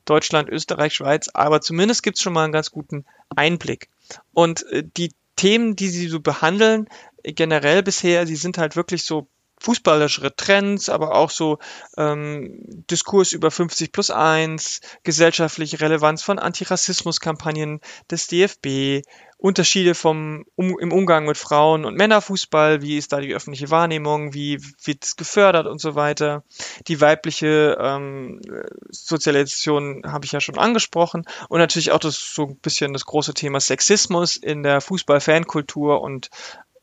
Deutschland, 0.06 0.50
Österreich, 0.50 0.94
Schweiz, 0.94 1.30
aber 1.34 1.62
zumindest 1.62 2.04
gibt's 2.04 2.22
schon 2.22 2.34
mal 2.34 2.44
einen 2.44 2.54
ganz 2.54 2.70
guten 2.70 3.06
Einblick. 3.36 3.89
Und 4.34 4.63
äh, 4.72 4.84
die 4.96 5.12
Themen, 5.36 5.75
die 5.75 5.89
sie 5.89 6.08
so 6.08 6.20
behandeln, 6.20 6.88
generell 7.24 7.84
bisher, 7.84 8.27
sie 8.27 8.36
sind 8.36 8.58
halt 8.58 8.75
wirklich 8.75 9.04
so 9.04 9.30
fußballischere 9.60 10.36
Trends, 10.36 10.90
aber 10.90 11.16
auch 11.16 11.30
so 11.30 11.60
ähm, 11.98 12.60
Diskurs 12.90 13.32
über 13.32 13.52
50 13.52 13.92
plus 13.92 14.12
1, 14.12 14.82
gesellschaftliche 15.04 15.80
Relevanz 15.80 16.24
von 16.24 16.40
Antirassismuskampagnen 16.40 17.82
des 18.10 18.28
DFB, 18.28 19.04
Unterschiede 19.38 19.96
vom 19.96 20.46
um, 20.56 20.80
im 20.80 20.94
Umgang 20.94 21.26
mit 21.26 21.38
Frauen 21.38 21.84
und 21.84 21.96
Männerfußball, 21.98 22.82
wie 22.82 22.98
ist 22.98 23.12
da 23.12 23.20
die 23.20 23.34
öffentliche 23.36 23.70
Wahrnehmung, 23.70 24.34
wie 24.34 24.60
wird 24.84 25.04
es 25.04 25.18
gefördert 25.18 25.68
und 25.68 25.80
so 25.80 25.94
weiter. 25.94 26.44
Die 26.88 27.02
weibliche 27.02 27.78
ähm, 27.80 28.42
Sozialisation 28.90 30.04
habe 30.06 30.26
ich 30.26 30.32
ja 30.32 30.40
schon 30.40 30.58
angesprochen 30.58 31.26
und 31.50 31.60
natürlich 31.60 31.92
auch 31.92 32.00
das 32.00 32.34
so 32.34 32.48
ein 32.48 32.58
bisschen 32.58 32.94
das 32.94 33.06
große 33.06 33.34
Thema 33.34 33.60
Sexismus 33.60 34.38
in 34.38 34.64
der 34.64 34.80
Fußball-Fankultur 34.80 36.02
und 36.02 36.30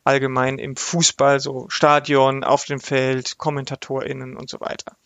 allgemein 0.04 0.59
im 0.59 0.76
Fußball, 0.76 1.40
so 1.40 1.66
Stadion, 1.68 2.44
auf 2.44 2.64
dem 2.64 2.80
Feld, 2.80 3.38
KommentatorInnen 3.38 4.37
und 4.37 4.50
so 4.50 4.61
weiter. 4.61 4.97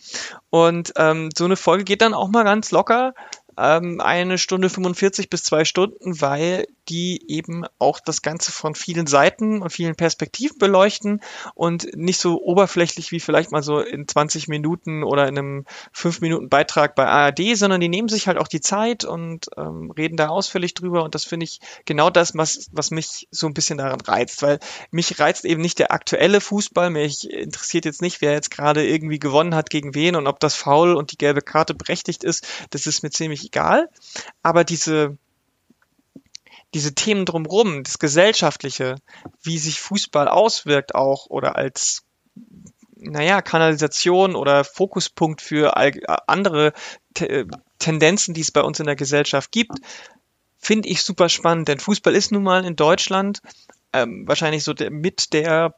Und 0.51 0.93
ähm, 0.97 1.31
so 1.37 1.45
eine 1.45 1.57
Folge 1.57 1.85
geht 1.85 2.03
dann 2.03 2.15
auch 2.15 2.29
mal 2.29 2.45
ganz 2.45 2.71
locker 2.71 3.15
ähm, 3.59 4.01
eine 4.01 4.39
Stunde 4.39 4.69
45 4.69 5.31
bis 5.31 5.43
zwei 5.43 5.65
Stunden, 5.65 6.21
weil 6.21 6.67
die 6.89 7.31
eben 7.31 7.65
auch 7.79 8.01
das 8.01 8.23
Ganze 8.23 8.53
von 8.53 8.75
vielen 8.75 9.07
Seiten 9.07 9.63
und 9.63 9.71
vielen 9.71 9.97
Perspektiven 9.97 10.59
beleuchten 10.59 11.21
und 11.55 11.97
nicht 11.97 12.21
so 12.21 12.41
oberflächlich 12.41 13.13
wie 13.13 13.21
vielleicht 13.21 13.53
mal 13.53 13.63
so 13.63 13.81
in 13.81 14.07
20 14.07 14.49
Minuten 14.49 15.03
oder 15.03 15.29
in 15.29 15.39
einem 15.39 15.65
5 15.93 16.21
Minuten 16.21 16.49
Beitrag 16.49 16.95
bei 16.95 17.07
ARD, 17.07 17.57
sondern 17.57 17.81
die 17.81 17.89
nehmen 17.89 18.09
sich 18.09 18.27
halt 18.27 18.39
auch 18.39 18.49
die 18.49 18.61
Zeit 18.61 19.05
und 19.05 19.49
ähm, 19.57 19.91
reden 19.91 20.17
da 20.17 20.29
ausführlich 20.29 20.75
drüber 20.75 21.05
und 21.05 21.15
das 21.15 21.25
finde 21.25 21.45
ich 21.45 21.61
genau 21.85 22.11
das, 22.11 22.37
was, 22.37 22.69
was 22.73 22.91
mich 22.91 23.29
so 23.31 23.47
ein 23.47 23.55
bisschen 23.55 23.79
daran 23.79 24.01
reizt, 24.01 24.43
weil 24.43 24.59
mich 24.91 25.19
reizt 25.19 25.45
eben 25.45 25.63
nicht 25.63 25.79
der 25.79 25.93
aktuelle 25.93 26.41
Fußball, 26.41 26.91
mich 26.91 27.31
interessiert 27.31 27.85
jetzt 27.85 28.03
nicht, 28.03 28.21
wer 28.21 28.33
jetzt 28.33 28.51
gerade 28.51 28.87
irgendwie 28.87 29.19
gewonnen 29.19 29.55
hat 29.55 29.71
gegen 29.71 29.95
wen 29.95 30.17
und 30.17 30.27
ob 30.27 30.41
das 30.41 30.55
Foul 30.55 30.95
und 30.95 31.13
die 31.13 31.19
gelbe 31.19 31.43
Karte 31.43 31.75
berechtigt 31.75 32.25
ist, 32.25 32.47
das 32.71 32.87
ist 32.87 33.03
mir 33.03 33.11
ziemlich 33.11 33.45
egal, 33.45 33.89
aber 34.43 34.65
diese 34.65 35.19
diese 36.75 36.95
Themen 36.95 37.25
drumherum, 37.25 37.85
das 37.85 37.99
Gesellschaftliche, 37.99 38.97
wie 39.43 39.59
sich 39.59 39.81
Fußball 39.81 40.29
auswirkt 40.29 40.95
auch 40.95 41.27
oder 41.27 41.57
als 41.57 42.03
naja, 42.97 43.43
Kanalisation 43.43 44.35
oder 44.35 44.65
Fokuspunkt 44.65 45.43
für 45.43 45.77
andere 46.29 46.73
Te 47.15 47.47
Tendenzen, 47.79 48.33
die 48.33 48.41
es 48.41 48.51
bei 48.51 48.63
uns 48.63 48.81
in 48.81 48.87
der 48.87 48.97
Gesellschaft 48.97 49.53
gibt, 49.53 49.79
finde 50.59 50.89
ich 50.89 51.03
super 51.03 51.29
spannend, 51.29 51.69
denn 51.69 51.79
Fußball 51.79 52.15
ist 52.15 52.33
nun 52.33 52.43
mal 52.43 52.65
in 52.65 52.75
Deutschland 52.75 53.43
ähm, 53.93 54.27
wahrscheinlich 54.27 54.65
so 54.65 54.73
der, 54.73 54.91
mit 54.91 55.35
der 55.35 55.75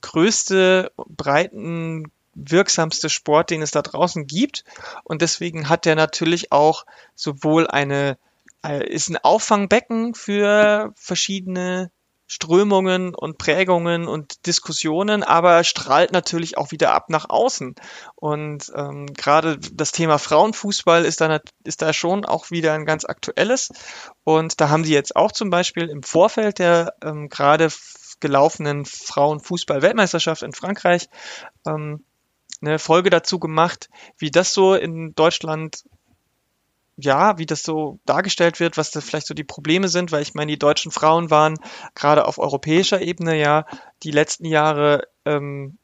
größte, 0.00 0.92
breiten, 0.96 2.10
wirksamste 2.34 3.08
Sport, 3.08 3.50
den 3.50 3.62
es 3.62 3.70
da 3.70 3.82
draußen 3.82 4.26
gibt. 4.26 4.64
Und 5.04 5.22
deswegen 5.22 5.68
hat 5.68 5.86
er 5.86 5.96
natürlich 5.96 6.52
auch 6.52 6.84
sowohl 7.14 7.66
eine 7.66 8.10
äh, 8.10 8.27
ist 8.62 9.08
ein 9.08 9.16
Auffangbecken 9.18 10.14
für 10.14 10.92
verschiedene 10.96 11.90
Strömungen 12.30 13.14
und 13.14 13.38
Prägungen 13.38 14.06
und 14.06 14.46
Diskussionen, 14.46 15.22
aber 15.22 15.64
strahlt 15.64 16.12
natürlich 16.12 16.58
auch 16.58 16.70
wieder 16.72 16.92
ab 16.92 17.08
nach 17.08 17.30
außen. 17.30 17.74
Und 18.16 18.70
ähm, 18.74 19.06
gerade 19.14 19.58
das 19.72 19.92
Thema 19.92 20.18
Frauenfußball 20.18 21.06
ist 21.06 21.22
da, 21.22 21.40
ist 21.64 21.80
da 21.80 21.92
schon 21.94 22.26
auch 22.26 22.50
wieder 22.50 22.74
ein 22.74 22.84
ganz 22.84 23.06
aktuelles. 23.06 23.70
Und 24.24 24.60
da 24.60 24.68
haben 24.68 24.84
sie 24.84 24.92
jetzt 24.92 25.16
auch 25.16 25.32
zum 25.32 25.48
Beispiel 25.48 25.88
im 25.88 26.02
Vorfeld 26.02 26.58
der 26.58 26.94
ähm, 27.02 27.30
gerade 27.30 27.70
gelaufenen 28.20 28.84
Frauenfußball-Weltmeisterschaft 28.84 30.42
in 30.42 30.52
Frankreich 30.52 31.08
ähm, 31.66 32.04
eine 32.60 32.78
Folge 32.78 33.08
dazu 33.08 33.38
gemacht, 33.38 33.88
wie 34.18 34.30
das 34.30 34.52
so 34.52 34.74
in 34.74 35.14
Deutschland 35.14 35.84
ja, 37.00 37.38
wie 37.38 37.46
das 37.46 37.62
so 37.62 38.00
dargestellt 38.06 38.58
wird, 38.58 38.76
was 38.76 38.90
da 38.90 39.00
vielleicht 39.00 39.28
so 39.28 39.34
die 39.34 39.44
Probleme 39.44 39.88
sind, 39.88 40.10
weil 40.10 40.22
ich 40.22 40.34
meine, 40.34 40.50
die 40.50 40.58
deutschen 40.58 40.90
Frauen 40.90 41.30
waren 41.30 41.54
gerade 41.94 42.26
auf 42.26 42.38
europäischer 42.38 43.00
Ebene 43.00 43.38
ja 43.38 43.66
die 44.02 44.10
letzten 44.10 44.44
Jahre 44.44 45.06
ähm, 45.24 45.78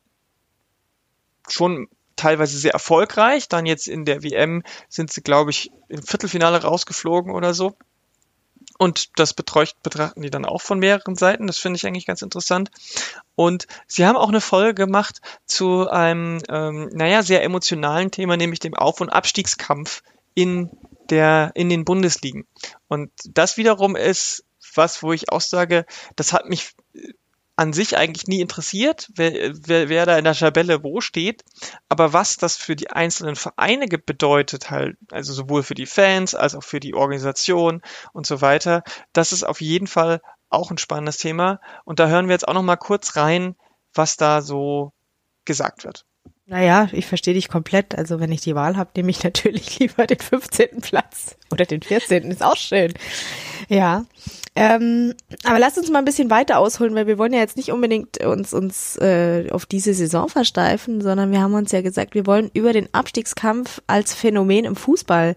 schon 1.48 1.88
teilweise 2.16 2.58
sehr 2.58 2.72
erfolgreich. 2.72 3.48
Dann 3.48 3.64
jetzt 3.64 3.86
in 3.86 4.04
der 4.04 4.24
WM 4.24 4.64
sind 4.88 5.12
sie, 5.12 5.22
glaube 5.22 5.52
ich, 5.52 5.70
im 5.88 6.02
Viertelfinale 6.02 6.62
rausgeflogen 6.62 7.32
oder 7.32 7.54
so. 7.54 7.76
Und 8.76 9.20
das 9.20 9.34
betrachten 9.34 10.20
die 10.20 10.30
dann 10.30 10.44
auch 10.44 10.62
von 10.62 10.80
mehreren 10.80 11.14
Seiten. 11.14 11.46
Das 11.46 11.58
finde 11.58 11.76
ich 11.76 11.86
eigentlich 11.86 12.06
ganz 12.06 12.22
interessant. 12.22 12.72
Und 13.36 13.68
sie 13.86 14.04
haben 14.04 14.16
auch 14.16 14.30
eine 14.30 14.40
Folge 14.40 14.74
gemacht 14.74 15.20
zu 15.46 15.88
einem, 15.88 16.40
ähm, 16.48 16.90
naja, 16.92 17.22
sehr 17.22 17.44
emotionalen 17.44 18.10
Thema, 18.10 18.36
nämlich 18.36 18.58
dem 18.58 18.74
Auf- 18.74 19.00
und 19.00 19.10
Abstiegskampf 19.10 20.02
in 20.34 20.70
der 21.10 21.52
in 21.54 21.68
den 21.68 21.84
Bundesligen. 21.84 22.46
Und 22.88 23.10
das 23.24 23.56
wiederum 23.56 23.96
ist 23.96 24.44
was, 24.74 25.02
wo 25.02 25.12
ich 25.12 25.30
auch 25.30 25.40
sage, 25.40 25.86
das 26.16 26.32
hat 26.32 26.48
mich 26.48 26.74
an 27.56 27.72
sich 27.72 27.96
eigentlich 27.96 28.26
nie 28.26 28.40
interessiert, 28.40 29.10
wer, 29.14 29.52
wer, 29.54 29.88
wer 29.88 30.06
da 30.06 30.18
in 30.18 30.24
der 30.24 30.34
Tabelle 30.34 30.82
wo 30.82 31.00
steht. 31.00 31.44
Aber 31.88 32.12
was 32.12 32.36
das 32.36 32.56
für 32.56 32.74
die 32.74 32.90
einzelnen 32.90 33.36
Vereine 33.36 33.86
bedeutet, 33.86 34.70
halt, 34.70 34.96
also 35.10 35.32
sowohl 35.32 35.62
für 35.62 35.74
die 35.74 35.86
Fans 35.86 36.34
als 36.34 36.54
auch 36.56 36.64
für 36.64 36.80
die 36.80 36.94
Organisation 36.94 37.82
und 38.12 38.26
so 38.26 38.40
weiter, 38.40 38.82
das 39.12 39.32
ist 39.32 39.44
auf 39.44 39.60
jeden 39.60 39.86
Fall 39.86 40.20
auch 40.48 40.70
ein 40.70 40.78
spannendes 40.78 41.18
Thema. 41.18 41.60
Und 41.84 42.00
da 42.00 42.08
hören 42.08 42.26
wir 42.26 42.34
jetzt 42.34 42.48
auch 42.48 42.54
noch 42.54 42.62
mal 42.62 42.76
kurz 42.76 43.16
rein, 43.16 43.54
was 43.92 44.16
da 44.16 44.42
so 44.42 44.92
gesagt 45.44 45.84
wird. 45.84 46.04
Naja, 46.46 46.88
ich 46.92 47.06
verstehe 47.06 47.32
dich 47.32 47.48
komplett. 47.48 47.96
Also 47.96 48.20
wenn 48.20 48.30
ich 48.30 48.42
die 48.42 48.54
Wahl 48.54 48.76
habe, 48.76 48.90
nehme 48.96 49.10
ich 49.10 49.24
natürlich 49.24 49.78
lieber 49.78 50.06
den 50.06 50.18
15. 50.18 50.80
Platz 50.82 51.36
oder 51.50 51.64
den 51.64 51.82
14. 51.82 52.30
Ist 52.30 52.42
auch 52.42 52.56
schön. 52.56 52.92
Ja. 53.68 54.04
Ähm, 54.56 55.14
aber 55.42 55.58
lass 55.58 55.76
uns 55.78 55.90
mal 55.90 55.98
ein 55.98 56.04
bisschen 56.04 56.30
weiter 56.30 56.58
ausholen, 56.58 56.94
weil 56.94 57.08
wir 57.08 57.18
wollen 57.18 57.32
ja 57.32 57.40
jetzt 57.40 57.56
nicht 57.56 57.72
unbedingt 57.72 58.22
uns, 58.24 58.52
uns 58.54 58.96
äh, 58.98 59.50
auf 59.50 59.66
diese 59.66 59.94
Saison 59.94 60.28
versteifen, 60.28 61.00
sondern 61.00 61.32
wir 61.32 61.40
haben 61.40 61.54
uns 61.54 61.72
ja 61.72 61.82
gesagt, 61.82 62.14
wir 62.14 62.24
wollen 62.26 62.52
über 62.54 62.72
den 62.72 62.92
Abstiegskampf 62.92 63.82
als 63.88 64.14
Phänomen 64.14 64.64
im 64.64 64.76
Fußball 64.76 65.34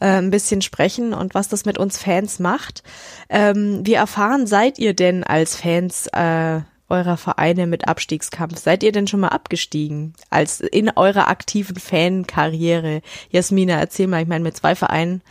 äh, 0.00 0.06
ein 0.06 0.30
bisschen 0.30 0.62
sprechen 0.62 1.12
und 1.12 1.34
was 1.34 1.48
das 1.48 1.66
mit 1.66 1.76
uns 1.76 1.98
Fans 1.98 2.38
macht. 2.38 2.82
Ähm, 3.28 3.80
wie 3.84 3.94
erfahren 3.94 4.46
seid 4.46 4.78
ihr 4.78 4.94
denn 4.94 5.24
als 5.24 5.56
Fans 5.56 6.06
äh, 6.14 6.60
eurer 6.88 7.16
Vereine 7.16 7.66
mit 7.66 7.88
Abstiegskampf? 7.88 8.58
Seid 8.58 8.82
ihr 8.82 8.92
denn 8.92 9.06
schon 9.06 9.20
mal 9.20 9.28
abgestiegen 9.28 10.14
als 10.30 10.60
in 10.60 10.90
eurer 10.96 11.28
aktiven 11.28 11.76
Fankarriere? 11.76 13.02
Jasmina, 13.30 13.78
erzähl 13.78 14.06
mal, 14.06 14.22
ich 14.22 14.28
meine 14.28 14.44
mit 14.44 14.56
zwei 14.56 14.74
Vereinen. 14.74 15.22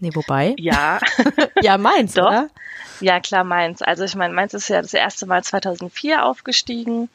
Nee, 0.00 0.10
wobei? 0.14 0.54
Ja. 0.58 0.98
ja, 1.62 1.78
meins, 1.78 2.14
Doch. 2.14 2.26
oder? 2.26 2.48
Ja, 3.00 3.20
klar, 3.20 3.44
meins. 3.44 3.82
Also 3.82 4.04
ich 4.04 4.14
meine, 4.14 4.34
meins 4.34 4.54
ist 4.54 4.68
ja 4.68 4.82
das 4.82 4.94
erste 4.94 5.26
Mal 5.26 5.42
2004 5.42 6.24
aufgestiegen 6.24 7.08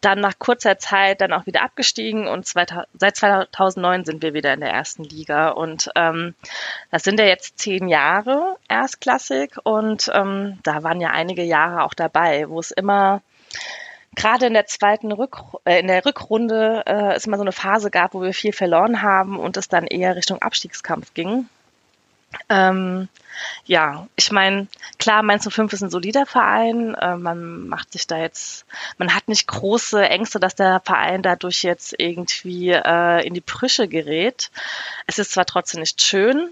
dann 0.00 0.20
nach 0.20 0.38
kurzer 0.38 0.78
Zeit 0.78 1.20
dann 1.20 1.32
auch 1.32 1.46
wieder 1.46 1.62
abgestiegen 1.62 2.26
und 2.26 2.46
seit 2.46 2.72
2009 3.16 4.04
sind 4.04 4.22
wir 4.22 4.34
wieder 4.34 4.52
in 4.52 4.60
der 4.60 4.70
ersten 4.70 5.04
Liga 5.04 5.50
und 5.50 5.90
ähm, 5.94 6.34
das 6.90 7.04
sind 7.04 7.20
ja 7.20 7.26
jetzt 7.26 7.58
zehn 7.58 7.88
Jahre 7.88 8.56
erstklassig 8.68 9.56
und 9.62 10.10
ähm, 10.12 10.58
da 10.62 10.82
waren 10.82 11.00
ja 11.00 11.10
einige 11.10 11.42
Jahre 11.42 11.84
auch 11.84 11.94
dabei, 11.94 12.48
wo 12.48 12.58
es 12.58 12.72
immer 12.72 13.22
gerade 14.16 14.46
in 14.46 14.54
der 14.54 14.66
zweiten 14.66 15.12
Rück, 15.12 15.38
äh, 15.64 15.78
in 15.78 15.86
der 15.86 16.04
Rückrunde 16.04 16.82
äh, 16.86 17.14
es 17.14 17.26
immer 17.26 17.36
so 17.36 17.44
eine 17.44 17.52
Phase 17.52 17.90
gab, 17.90 18.14
wo 18.14 18.22
wir 18.22 18.34
viel 18.34 18.52
verloren 18.52 19.02
haben 19.02 19.38
und 19.38 19.56
es 19.56 19.68
dann 19.68 19.86
eher 19.86 20.16
Richtung 20.16 20.42
Abstiegskampf 20.42 21.14
ging. 21.14 21.48
Ähm, 22.48 23.08
ja, 23.64 24.06
ich 24.16 24.30
meine, 24.30 24.66
klar, 24.98 25.22
Mainz 25.22 25.46
05 25.48 25.72
ist 25.72 25.82
ein 25.82 25.90
solider 25.90 26.26
Verein. 26.26 26.94
Äh, 26.94 27.16
man 27.16 27.68
macht 27.68 27.92
sich 27.92 28.06
da 28.06 28.18
jetzt, 28.18 28.66
man 28.98 29.14
hat 29.14 29.28
nicht 29.28 29.46
große 29.46 30.02
Ängste, 30.02 30.40
dass 30.40 30.54
der 30.54 30.80
Verein 30.84 31.22
dadurch 31.22 31.62
jetzt 31.62 31.94
irgendwie 31.98 32.70
äh, 32.70 33.26
in 33.26 33.34
die 33.34 33.40
Brüche 33.40 33.88
gerät. 33.88 34.50
Es 35.06 35.18
ist 35.18 35.32
zwar 35.32 35.46
trotzdem 35.46 35.80
nicht 35.80 36.00
schön, 36.02 36.50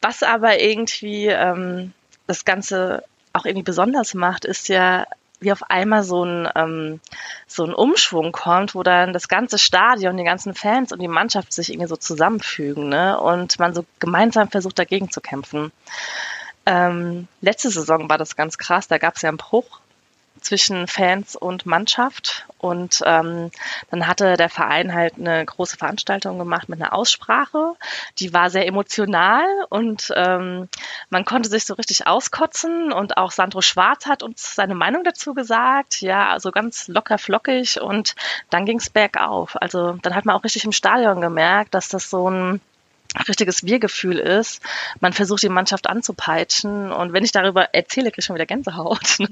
was 0.00 0.22
aber 0.22 0.60
irgendwie 0.60 1.26
ähm, 1.26 1.92
das 2.26 2.44
Ganze 2.44 3.04
auch 3.32 3.44
irgendwie 3.44 3.64
besonders 3.64 4.14
macht, 4.14 4.44
ist 4.44 4.68
ja 4.68 5.06
wie 5.40 5.52
auf 5.52 5.62
einmal 5.70 6.02
so 6.02 6.24
ein, 6.24 6.48
ähm, 6.54 7.00
so 7.46 7.64
ein 7.64 7.74
Umschwung 7.74 8.32
kommt, 8.32 8.74
wo 8.74 8.82
dann 8.82 9.12
das 9.12 9.28
ganze 9.28 9.58
Stadion, 9.58 10.16
die 10.16 10.24
ganzen 10.24 10.54
Fans 10.54 10.92
und 10.92 11.00
die 11.00 11.08
Mannschaft 11.08 11.52
sich 11.52 11.70
irgendwie 11.70 11.88
so 11.88 11.96
zusammenfügen 11.96 12.88
ne? 12.88 13.20
und 13.20 13.58
man 13.58 13.74
so 13.74 13.84
gemeinsam 13.98 14.48
versucht, 14.48 14.78
dagegen 14.78 15.10
zu 15.10 15.20
kämpfen. 15.20 15.72
Ähm, 16.64 17.28
letzte 17.40 17.70
Saison 17.70 18.08
war 18.08 18.18
das 18.18 18.34
ganz 18.36 18.58
krass, 18.58 18.88
da 18.88 18.98
gab 18.98 19.16
es 19.16 19.22
ja 19.22 19.28
einen 19.28 19.38
Bruch 19.38 19.80
zwischen 20.46 20.86
Fans 20.86 21.34
und 21.34 21.66
Mannschaft. 21.66 22.46
Und 22.58 23.02
ähm, 23.04 23.50
dann 23.90 24.06
hatte 24.06 24.36
der 24.36 24.48
Verein 24.48 24.94
halt 24.94 25.14
eine 25.18 25.44
große 25.44 25.76
Veranstaltung 25.76 26.38
gemacht 26.38 26.68
mit 26.68 26.80
einer 26.80 26.94
Aussprache. 26.94 27.74
Die 28.18 28.32
war 28.32 28.48
sehr 28.48 28.66
emotional 28.66 29.44
und 29.68 30.12
ähm, 30.14 30.68
man 31.10 31.24
konnte 31.24 31.48
sich 31.48 31.66
so 31.66 31.74
richtig 31.74 32.06
auskotzen. 32.06 32.92
Und 32.92 33.16
auch 33.16 33.32
Sandro 33.32 33.60
Schwarz 33.60 34.06
hat 34.06 34.22
uns 34.22 34.54
seine 34.54 34.74
Meinung 34.74 35.04
dazu 35.04 35.34
gesagt. 35.34 36.00
Ja, 36.00 36.30
also 36.30 36.52
ganz 36.52 36.88
locker 36.88 37.18
flockig. 37.18 37.80
Und 37.80 38.14
dann 38.50 38.66
ging 38.66 38.78
es 38.78 38.88
bergauf. 38.88 39.60
Also 39.60 39.92
dann 40.02 40.14
hat 40.14 40.24
man 40.24 40.36
auch 40.36 40.44
richtig 40.44 40.64
im 40.64 40.72
Stadion 40.72 41.20
gemerkt, 41.20 41.74
dass 41.74 41.88
das 41.88 42.08
so 42.08 42.30
ein 42.30 42.60
richtiges 43.28 43.64
Wir-Gefühl 43.64 44.18
ist. 44.18 44.60
Man 45.00 45.12
versucht 45.12 45.42
die 45.42 45.48
Mannschaft 45.48 45.88
anzupeitschen 45.88 46.92
und 46.92 47.12
wenn 47.12 47.24
ich 47.24 47.32
darüber 47.32 47.74
erzähle, 47.74 48.10
kriege 48.10 48.20
ich 48.20 48.24
schon 48.24 48.36
wieder 48.36 48.46
Gänsehaut, 48.46 49.00
ne? 49.18 49.28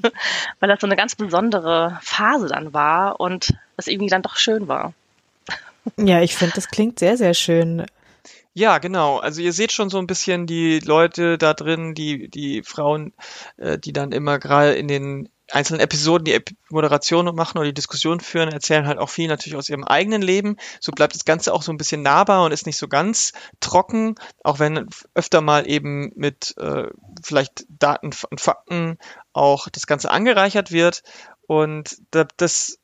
weil 0.61 0.69
das 0.69 0.81
so 0.81 0.87
eine 0.87 0.97
ganz 0.97 1.15
besondere 1.15 1.99
Phase 2.03 2.49
dann 2.49 2.73
war 2.73 3.21
und 3.21 3.55
es 3.77 3.87
irgendwie 3.87 4.11
dann 4.11 4.23
doch 4.23 4.37
schön 4.37 4.69
war. 4.69 4.93
Ja, 5.97 6.23
ich 6.23 6.35
finde, 6.35 6.55
das 6.55 6.69
klingt 6.69 6.99
sehr, 6.99 7.17
sehr 7.17 7.35
schön. 7.35 7.85
Ja, 8.55 8.79
genau. 8.79 9.19
Also 9.19 9.43
ihr 9.43 9.53
seht 9.53 9.73
schon 9.73 9.91
so 9.91 9.99
ein 9.99 10.07
bisschen 10.07 10.47
die 10.47 10.79
Leute 10.79 11.39
da 11.39 11.55
drin, 11.55 11.95
die 11.95 12.29
die 12.29 12.63
Frauen, 12.63 13.13
äh, 13.57 13.79
die 13.79 13.93
dann 13.93 14.13
immer 14.13 14.39
gerade 14.39 14.75
in 14.75 14.87
den 14.87 15.29
einzelnen 15.51 15.81
Episoden 15.81 16.25
die 16.25 16.41
Moderation 16.71 17.35
machen 17.35 17.59
oder 17.59 17.67
die 17.67 17.75
Diskussion 17.75 18.21
führen, 18.21 18.51
erzählen 18.51 18.87
halt 18.87 18.99
auch 18.99 19.11
viel 19.11 19.29
natürlich 19.29 19.57
aus 19.57 19.69
ihrem 19.69 19.85
eigenen 19.85 20.23
Leben. 20.23 20.57
So 20.81 20.93
bleibt 20.93 21.15
das 21.15 21.25
Ganze 21.25 21.53
auch 21.53 21.63
so 21.63 21.73
ein 21.73 21.77
bisschen 21.77 22.03
nahbar 22.03 22.45
und 22.45 22.53
ist 22.53 22.67
nicht 22.67 22.79
so 22.79 22.89
ganz 22.89 23.33
trocken, 23.61 24.15
auch 24.43 24.59
wenn 24.59 24.89
öfter 25.15 25.41
mal 25.41 25.69
eben 25.69 26.13
mit 26.17 26.57
äh, 26.59 26.89
vielleicht 27.23 27.67
Daten 27.69 28.11
und 28.31 28.41
Fakten 28.41 28.99
auch 29.33 29.69
das 29.69 29.87
Ganze 29.87 30.11
angereichert 30.11 30.73
wird. 30.73 31.03
Und 31.47 31.99
das 32.11 32.79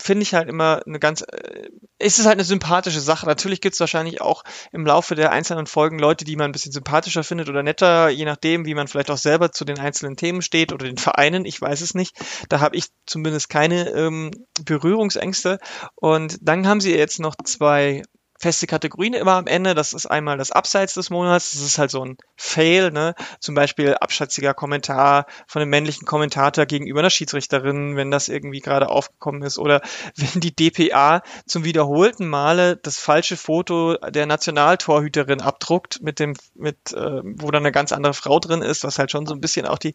finde 0.00 0.22
ich 0.22 0.34
halt 0.34 0.48
immer 0.48 0.82
eine 0.86 0.98
ganz, 0.98 1.22
äh, 1.22 1.68
ist 1.98 2.18
es 2.18 2.26
halt 2.26 2.36
eine 2.36 2.44
sympathische 2.44 3.00
Sache. 3.00 3.26
Natürlich 3.26 3.60
gibt 3.60 3.74
es 3.74 3.80
wahrscheinlich 3.80 4.20
auch 4.20 4.44
im 4.72 4.86
Laufe 4.86 5.14
der 5.14 5.32
einzelnen 5.32 5.66
Folgen 5.66 5.98
Leute, 5.98 6.24
die 6.24 6.36
man 6.36 6.46
ein 6.46 6.52
bisschen 6.52 6.72
sympathischer 6.72 7.24
findet 7.24 7.48
oder 7.48 7.62
netter, 7.62 8.08
je 8.08 8.24
nachdem, 8.24 8.64
wie 8.64 8.74
man 8.74 8.88
vielleicht 8.88 9.10
auch 9.10 9.18
selber 9.18 9.52
zu 9.52 9.64
den 9.64 9.78
einzelnen 9.78 10.16
Themen 10.16 10.42
steht 10.42 10.72
oder 10.72 10.86
den 10.86 10.98
Vereinen, 10.98 11.44
ich 11.44 11.60
weiß 11.60 11.80
es 11.80 11.94
nicht. 11.94 12.16
Da 12.48 12.60
habe 12.60 12.76
ich 12.76 12.86
zumindest 13.06 13.48
keine 13.48 13.90
ähm, 13.90 14.30
Berührungsängste. 14.64 15.58
Und 15.96 16.38
dann 16.42 16.66
haben 16.66 16.80
sie 16.80 16.94
jetzt 16.94 17.20
noch 17.20 17.34
zwei 17.44 18.02
feste 18.38 18.66
Kategorien 18.66 19.14
immer 19.14 19.32
am 19.32 19.46
Ende. 19.46 19.74
Das 19.74 19.92
ist 19.92 20.06
einmal 20.06 20.38
das 20.38 20.52
Abseits 20.52 20.94
des 20.94 21.10
Monats. 21.10 21.52
Das 21.52 21.62
ist 21.62 21.78
halt 21.78 21.90
so 21.90 22.04
ein 22.04 22.16
Fail, 22.36 22.90
ne? 22.90 23.14
Zum 23.40 23.54
Beispiel 23.54 23.94
abschätziger 23.94 24.54
Kommentar 24.54 25.26
von 25.46 25.60
einem 25.60 25.70
männlichen 25.70 26.06
Kommentator 26.06 26.64
gegenüber 26.66 27.00
einer 27.00 27.10
Schiedsrichterin, 27.10 27.96
wenn 27.96 28.10
das 28.10 28.28
irgendwie 28.28 28.60
gerade 28.60 28.88
aufgekommen 28.88 29.42
ist. 29.42 29.58
Oder 29.58 29.82
wenn 30.16 30.40
die 30.40 30.54
DPA 30.54 31.22
zum 31.46 31.64
wiederholten 31.64 32.28
Male 32.28 32.76
das 32.76 32.98
falsche 32.98 33.36
Foto 33.36 33.96
der 33.96 34.26
Nationaltorhüterin 34.26 35.40
abdruckt 35.40 36.00
mit 36.00 36.20
dem, 36.20 36.34
mit, 36.54 36.92
äh, 36.92 37.20
wo 37.24 37.50
dann 37.50 37.64
eine 37.64 37.72
ganz 37.72 37.92
andere 37.92 38.14
Frau 38.14 38.38
drin 38.38 38.62
ist, 38.62 38.84
was 38.84 38.98
halt 38.98 39.10
schon 39.10 39.26
so 39.26 39.34
ein 39.34 39.40
bisschen 39.40 39.66
auch 39.66 39.78
die 39.78 39.94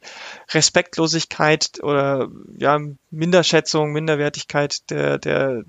Respektlosigkeit 0.54 1.82
oder 1.82 2.28
ja, 2.58 2.80
Minderschätzung, 3.10 3.92
Minderwertigkeit 3.92 4.90
der, 4.90 5.18
der 5.18 5.64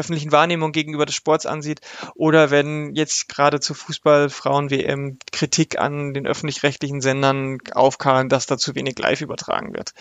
öffentlichen 0.00 0.32
Wahrnehmung 0.32 0.72
gegenüber 0.72 1.06
des 1.06 1.14
Sports 1.14 1.46
ansieht 1.46 1.80
oder 2.14 2.50
wenn 2.50 2.94
jetzt 2.94 3.28
gerade 3.28 3.60
zur 3.60 3.76
Fußball-Frauen-WM 3.76 5.18
Kritik 5.30 5.78
an 5.78 6.14
den 6.14 6.26
öffentlich-rechtlichen 6.26 7.00
Sendern 7.00 7.58
aufkam, 7.72 8.28
dass 8.28 8.46
da 8.46 8.58
zu 8.58 8.74
wenig 8.74 8.98
live 8.98 9.20
übertragen 9.20 9.74
wird. 9.74 9.92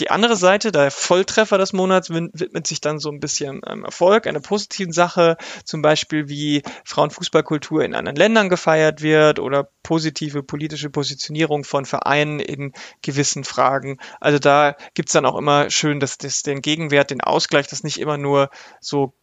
Die 0.00 0.10
andere 0.10 0.34
Seite, 0.34 0.72
der 0.72 0.90
Volltreffer 0.90 1.56
des 1.56 1.72
Monats, 1.72 2.10
widmet 2.10 2.66
sich 2.66 2.80
dann 2.80 2.98
so 2.98 3.10
ein 3.10 3.20
bisschen 3.20 3.62
einem 3.62 3.84
Erfolg, 3.84 4.26
einer 4.26 4.40
positiven 4.40 4.92
Sache, 4.92 5.36
zum 5.64 5.82
Beispiel 5.82 6.28
wie 6.28 6.62
Frauenfußballkultur 6.84 7.84
in 7.84 7.94
anderen 7.94 8.16
Ländern 8.16 8.48
gefeiert 8.48 9.02
wird 9.02 9.38
oder 9.38 9.68
positive 9.84 10.42
politische 10.42 10.90
Positionierung 10.90 11.62
von 11.62 11.84
Vereinen 11.84 12.40
in 12.40 12.72
gewissen 13.02 13.44
Fragen. 13.44 13.98
Also 14.20 14.40
da 14.40 14.76
gibt's 14.94 15.12
dann 15.12 15.26
auch 15.26 15.38
immer 15.38 15.70
schön, 15.70 16.00
dass 16.00 16.18
das 16.18 16.42
den 16.42 16.60
Gegenwert, 16.60 17.10
den 17.10 17.20
Ausgleich, 17.20 17.68
das 17.68 17.84
nicht 17.84 17.98
immer 18.00 18.18
nur 18.18 18.50
so 18.80 19.14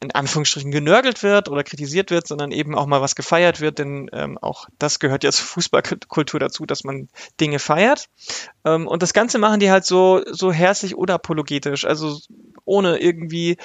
in 0.00 0.12
Anführungsstrichen 0.12 0.70
genörgelt 0.70 1.22
wird 1.22 1.48
oder 1.48 1.64
kritisiert 1.64 2.10
wird, 2.10 2.26
sondern 2.26 2.52
eben 2.52 2.74
auch 2.74 2.86
mal 2.86 3.00
was 3.00 3.16
gefeiert 3.16 3.60
wird, 3.60 3.78
denn 3.78 4.08
ähm, 4.12 4.38
auch 4.38 4.68
das 4.78 4.98
gehört 4.98 5.24
ja 5.24 5.32
zur 5.32 5.46
Fußballkultur 5.46 6.40
dazu, 6.40 6.66
dass 6.66 6.84
man 6.84 7.08
Dinge 7.40 7.58
feiert. 7.58 8.08
Ähm, 8.64 8.86
und 8.86 9.02
das 9.02 9.12
Ganze 9.12 9.38
machen 9.38 9.60
die 9.60 9.70
halt 9.70 9.84
so, 9.84 10.22
so 10.30 10.52
herzlich 10.52 10.96
oder 10.96 11.14
apologetisch, 11.14 11.84
also 11.84 12.18
ohne 12.64 12.98
irgendwie 12.98 13.56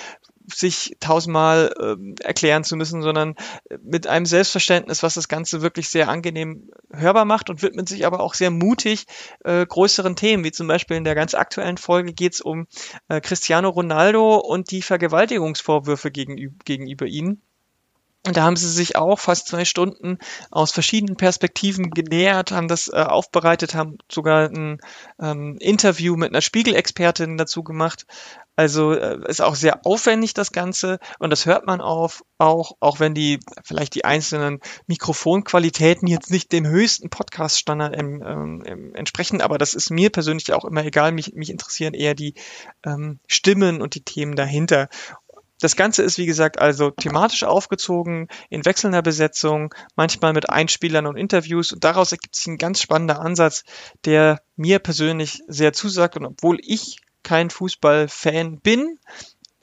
sich 0.51 0.95
tausendmal 0.99 1.73
äh, 1.79 2.23
erklären 2.23 2.63
zu 2.63 2.75
müssen, 2.75 3.01
sondern 3.01 3.35
mit 3.81 4.07
einem 4.07 4.25
Selbstverständnis, 4.25 5.03
was 5.03 5.13
das 5.13 5.27
Ganze 5.27 5.61
wirklich 5.61 5.89
sehr 5.89 6.09
angenehm 6.09 6.69
hörbar 6.91 7.25
macht 7.25 7.49
und 7.49 7.61
widmet 7.61 7.89
sich 7.89 8.05
aber 8.05 8.19
auch 8.19 8.33
sehr 8.33 8.51
mutig 8.51 9.05
äh, 9.43 9.65
größeren 9.65 10.15
Themen, 10.15 10.43
wie 10.43 10.51
zum 10.51 10.67
Beispiel 10.67 10.97
in 10.97 11.03
der 11.03 11.15
ganz 11.15 11.33
aktuellen 11.33 11.77
Folge 11.77 12.13
geht 12.13 12.33
es 12.33 12.41
um 12.41 12.67
äh, 13.07 13.21
Cristiano 13.21 13.69
Ronaldo 13.69 14.37
und 14.37 14.71
die 14.71 14.81
Vergewaltigungsvorwürfe 14.81 16.11
gegenüber, 16.11 16.55
gegenüber 16.65 17.05
ihnen. 17.05 17.41
Und 18.25 18.37
da 18.37 18.43
haben 18.43 18.55
sie 18.55 18.69
sich 18.69 18.95
auch 18.95 19.19
fast 19.19 19.47
zwei 19.47 19.65
Stunden 19.65 20.17
aus 20.49 20.71
verschiedenen 20.71 21.17
Perspektiven 21.17 21.89
genähert, 21.89 22.51
haben 22.51 22.69
das 22.69 22.87
äh, 22.87 22.95
aufbereitet, 22.95 23.75
haben 23.75 23.97
sogar 24.09 24.49
ein 24.49 24.79
ähm, 25.21 25.57
Interview 25.59 26.15
mit 26.15 26.29
einer 26.29 26.41
Spiegelexpertin 26.41 27.37
dazu 27.37 27.63
gemacht. 27.63 28.05
Also 28.55 28.93
äh, 28.93 29.19
ist 29.27 29.41
auch 29.41 29.55
sehr 29.55 29.85
aufwendig 29.85 30.35
das 30.35 30.51
Ganze 30.51 30.99
und 31.17 31.31
das 31.31 31.47
hört 31.47 31.65
man 31.65 31.81
auf, 31.81 32.23
auch, 32.37 32.73
auch 32.79 32.99
wenn 32.99 33.15
die 33.15 33.39
vielleicht 33.63 33.95
die 33.95 34.05
einzelnen 34.05 34.59
Mikrofonqualitäten 34.85 36.07
jetzt 36.07 36.29
nicht 36.29 36.51
dem 36.51 36.67
höchsten 36.67 37.09
Podcast-Standard 37.09 37.97
ähm, 37.97 38.91
entsprechen, 38.93 39.41
aber 39.41 39.57
das 39.57 39.73
ist 39.73 39.89
mir 39.89 40.11
persönlich 40.11 40.53
auch 40.53 40.65
immer 40.65 40.85
egal. 40.85 41.13
Mich, 41.13 41.33
mich 41.33 41.49
interessieren 41.49 41.95
eher 41.95 42.13
die 42.13 42.35
ähm, 42.85 43.19
Stimmen 43.27 43.81
und 43.81 43.95
die 43.95 44.03
Themen 44.03 44.35
dahinter. 44.35 44.87
Das 45.63 45.77
Ganze 45.77 46.03
ist, 46.03 46.17
wie 46.17 46.25
gesagt, 46.25 46.59
also 46.59 46.91
thematisch 46.91 47.45
aufgezogen, 47.45 48.27
in 48.49 48.65
wechselnder 48.65 49.01
Besetzung, 49.01 49.73
manchmal 49.95 50.33
mit 50.33 50.49
Einspielern 50.49 51.07
und 51.07 51.15
Interviews. 51.15 51.71
Und 51.71 51.85
daraus 51.85 52.11
ergibt 52.11 52.35
sich 52.35 52.47
ein 52.47 52.57
ganz 52.57 52.81
spannender 52.81 53.21
Ansatz, 53.21 53.63
der 54.03 54.41
mir 54.57 54.79
persönlich 54.79 55.41
sehr 55.47 55.71
zusagt. 55.71 56.17
Und 56.17 56.25
obwohl 56.25 56.57
ich 56.61 56.97
kein 57.23 57.49
Fußballfan 57.49 58.59
bin, 58.59 58.99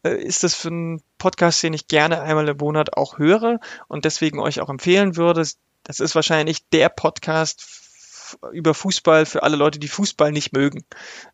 äh, 0.03 0.15
ist 0.15 0.43
das 0.43 0.55
für 0.55 0.69
einen 0.69 1.03
Podcast, 1.19 1.63
den 1.63 1.75
ich 1.75 1.87
gerne 1.87 2.23
einmal 2.23 2.49
im 2.49 2.57
Monat 2.57 2.97
auch 2.97 3.19
höre 3.19 3.61
und 3.87 4.07
deswegen 4.07 4.41
euch 4.41 4.63
auch 4.63 4.71
empfehlen 4.71 5.17
würde. 5.17 5.47
Das 5.83 6.01
ist 6.01 6.15
wahrscheinlich 6.15 6.67
der 6.71 6.89
Podcast 6.89 8.37
über 8.53 8.73
Fußball 8.73 9.27
für 9.27 9.43
alle 9.43 9.57
Leute, 9.57 9.79
die 9.79 9.89
Fußball 9.89 10.33
nicht 10.33 10.55
mögen. 10.55 10.87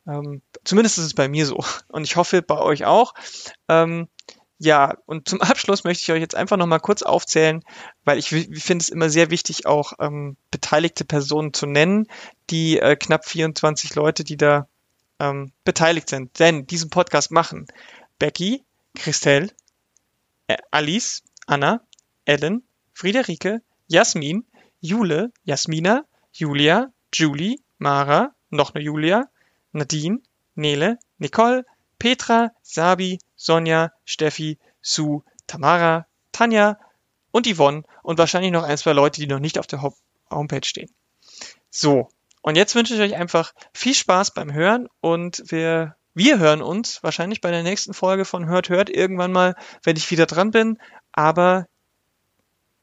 Ähm, 0.08 0.42
zumindest 0.64 0.98
ist 0.98 1.04
es 1.04 1.14
bei 1.14 1.28
mir 1.28 1.46
so. 1.46 1.62
Und 1.86 2.02
ich 2.02 2.16
hoffe 2.16 2.42
bei 2.42 2.58
euch 2.58 2.84
auch. 2.84 3.14
Ähm, 3.68 4.08
ja, 4.58 4.96
und 5.06 5.28
zum 5.28 5.40
Abschluss 5.42 5.84
möchte 5.84 6.02
ich 6.02 6.12
euch 6.12 6.20
jetzt 6.20 6.34
einfach 6.34 6.56
nochmal 6.56 6.80
kurz 6.80 7.02
aufzählen, 7.02 7.62
weil 8.04 8.18
ich, 8.18 8.28
finde 8.28 8.82
es 8.82 8.88
immer 8.88 9.10
sehr 9.10 9.30
wichtig, 9.30 9.66
auch 9.66 9.94
ähm, 10.00 10.36
beteiligte 10.50 11.04
Personen 11.04 11.52
zu 11.52 11.66
nennen, 11.66 12.06
die 12.50 12.78
äh, 12.78 12.96
knapp 12.96 13.26
24 13.26 13.94
Leute, 13.94 14.24
die 14.24 14.36
da 14.36 14.68
ähm, 15.18 15.52
beteiligt 15.64 16.08
sind. 16.08 16.38
Denn 16.38 16.66
diesen 16.66 16.90
Podcast 16.90 17.30
machen 17.30 17.66
Becky, 18.18 18.64
Christelle, 18.94 19.50
äh, 20.46 20.56
Alice, 20.70 21.22
Anna, 21.46 21.82
Ellen, 22.24 22.62
Friederike, 22.92 23.62
Jasmin, 23.88 24.46
Jule, 24.80 25.32
Jasmina, 25.44 26.04
Julia, 26.32 26.92
Julie, 27.12 27.60
Mara, 27.78 28.34
noch 28.50 28.74
eine 28.74 28.82
Julia, 28.82 29.28
Nadine, 29.72 30.20
Nele, 30.54 30.98
Nicole, 31.18 31.64
Petra, 31.98 32.52
Sabi, 32.62 33.18
Sonja, 33.46 33.92
Steffi, 34.04 34.58
Sue, 34.82 35.22
Tamara, 35.46 36.06
Tanja 36.32 36.78
und 37.30 37.46
Yvonne 37.46 37.84
und 38.02 38.18
wahrscheinlich 38.18 38.50
noch 38.50 38.64
ein, 38.64 38.76
zwei 38.76 38.92
Leute, 38.92 39.20
die 39.20 39.28
noch 39.28 39.38
nicht 39.38 39.58
auf 39.60 39.68
der 39.68 39.82
Homepage 40.30 40.66
stehen. 40.66 40.90
So, 41.70 42.08
und 42.42 42.56
jetzt 42.56 42.74
wünsche 42.74 42.94
ich 42.94 43.00
euch 43.00 43.14
einfach 43.14 43.52
viel 43.72 43.94
Spaß 43.94 44.34
beim 44.34 44.52
Hören 44.52 44.88
und 45.00 45.44
wir, 45.46 45.94
wir 46.12 46.40
hören 46.40 46.60
uns 46.60 47.04
wahrscheinlich 47.04 47.40
bei 47.40 47.52
der 47.52 47.62
nächsten 47.62 47.94
Folge 47.94 48.24
von 48.24 48.46
Hört, 48.46 48.68
Hört 48.68 48.90
irgendwann 48.90 49.30
mal, 49.30 49.54
wenn 49.84 49.96
ich 49.96 50.10
wieder 50.10 50.26
dran 50.26 50.50
bin. 50.50 50.78
Aber 51.12 51.66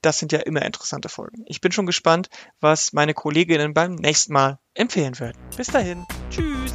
das 0.01 0.19
sind 0.19 0.31
ja 0.31 0.39
immer 0.39 0.61
interessante 0.61 1.09
Folgen. 1.09 1.43
Ich 1.47 1.59
bin 1.59 1.73
schon 1.73 1.85
gespannt, 1.85 2.29
was 2.61 2.93
meine 2.93 3.13
Kolleginnen 3.13 3.73
beim 3.73 3.95
nächsten 3.95 4.31
Mal 4.31 4.59
empfehlen 4.73 5.19
werden. 5.19 5.37
Bis 5.57 5.67
dahin. 5.67 6.05
Tschüss. 6.29 6.73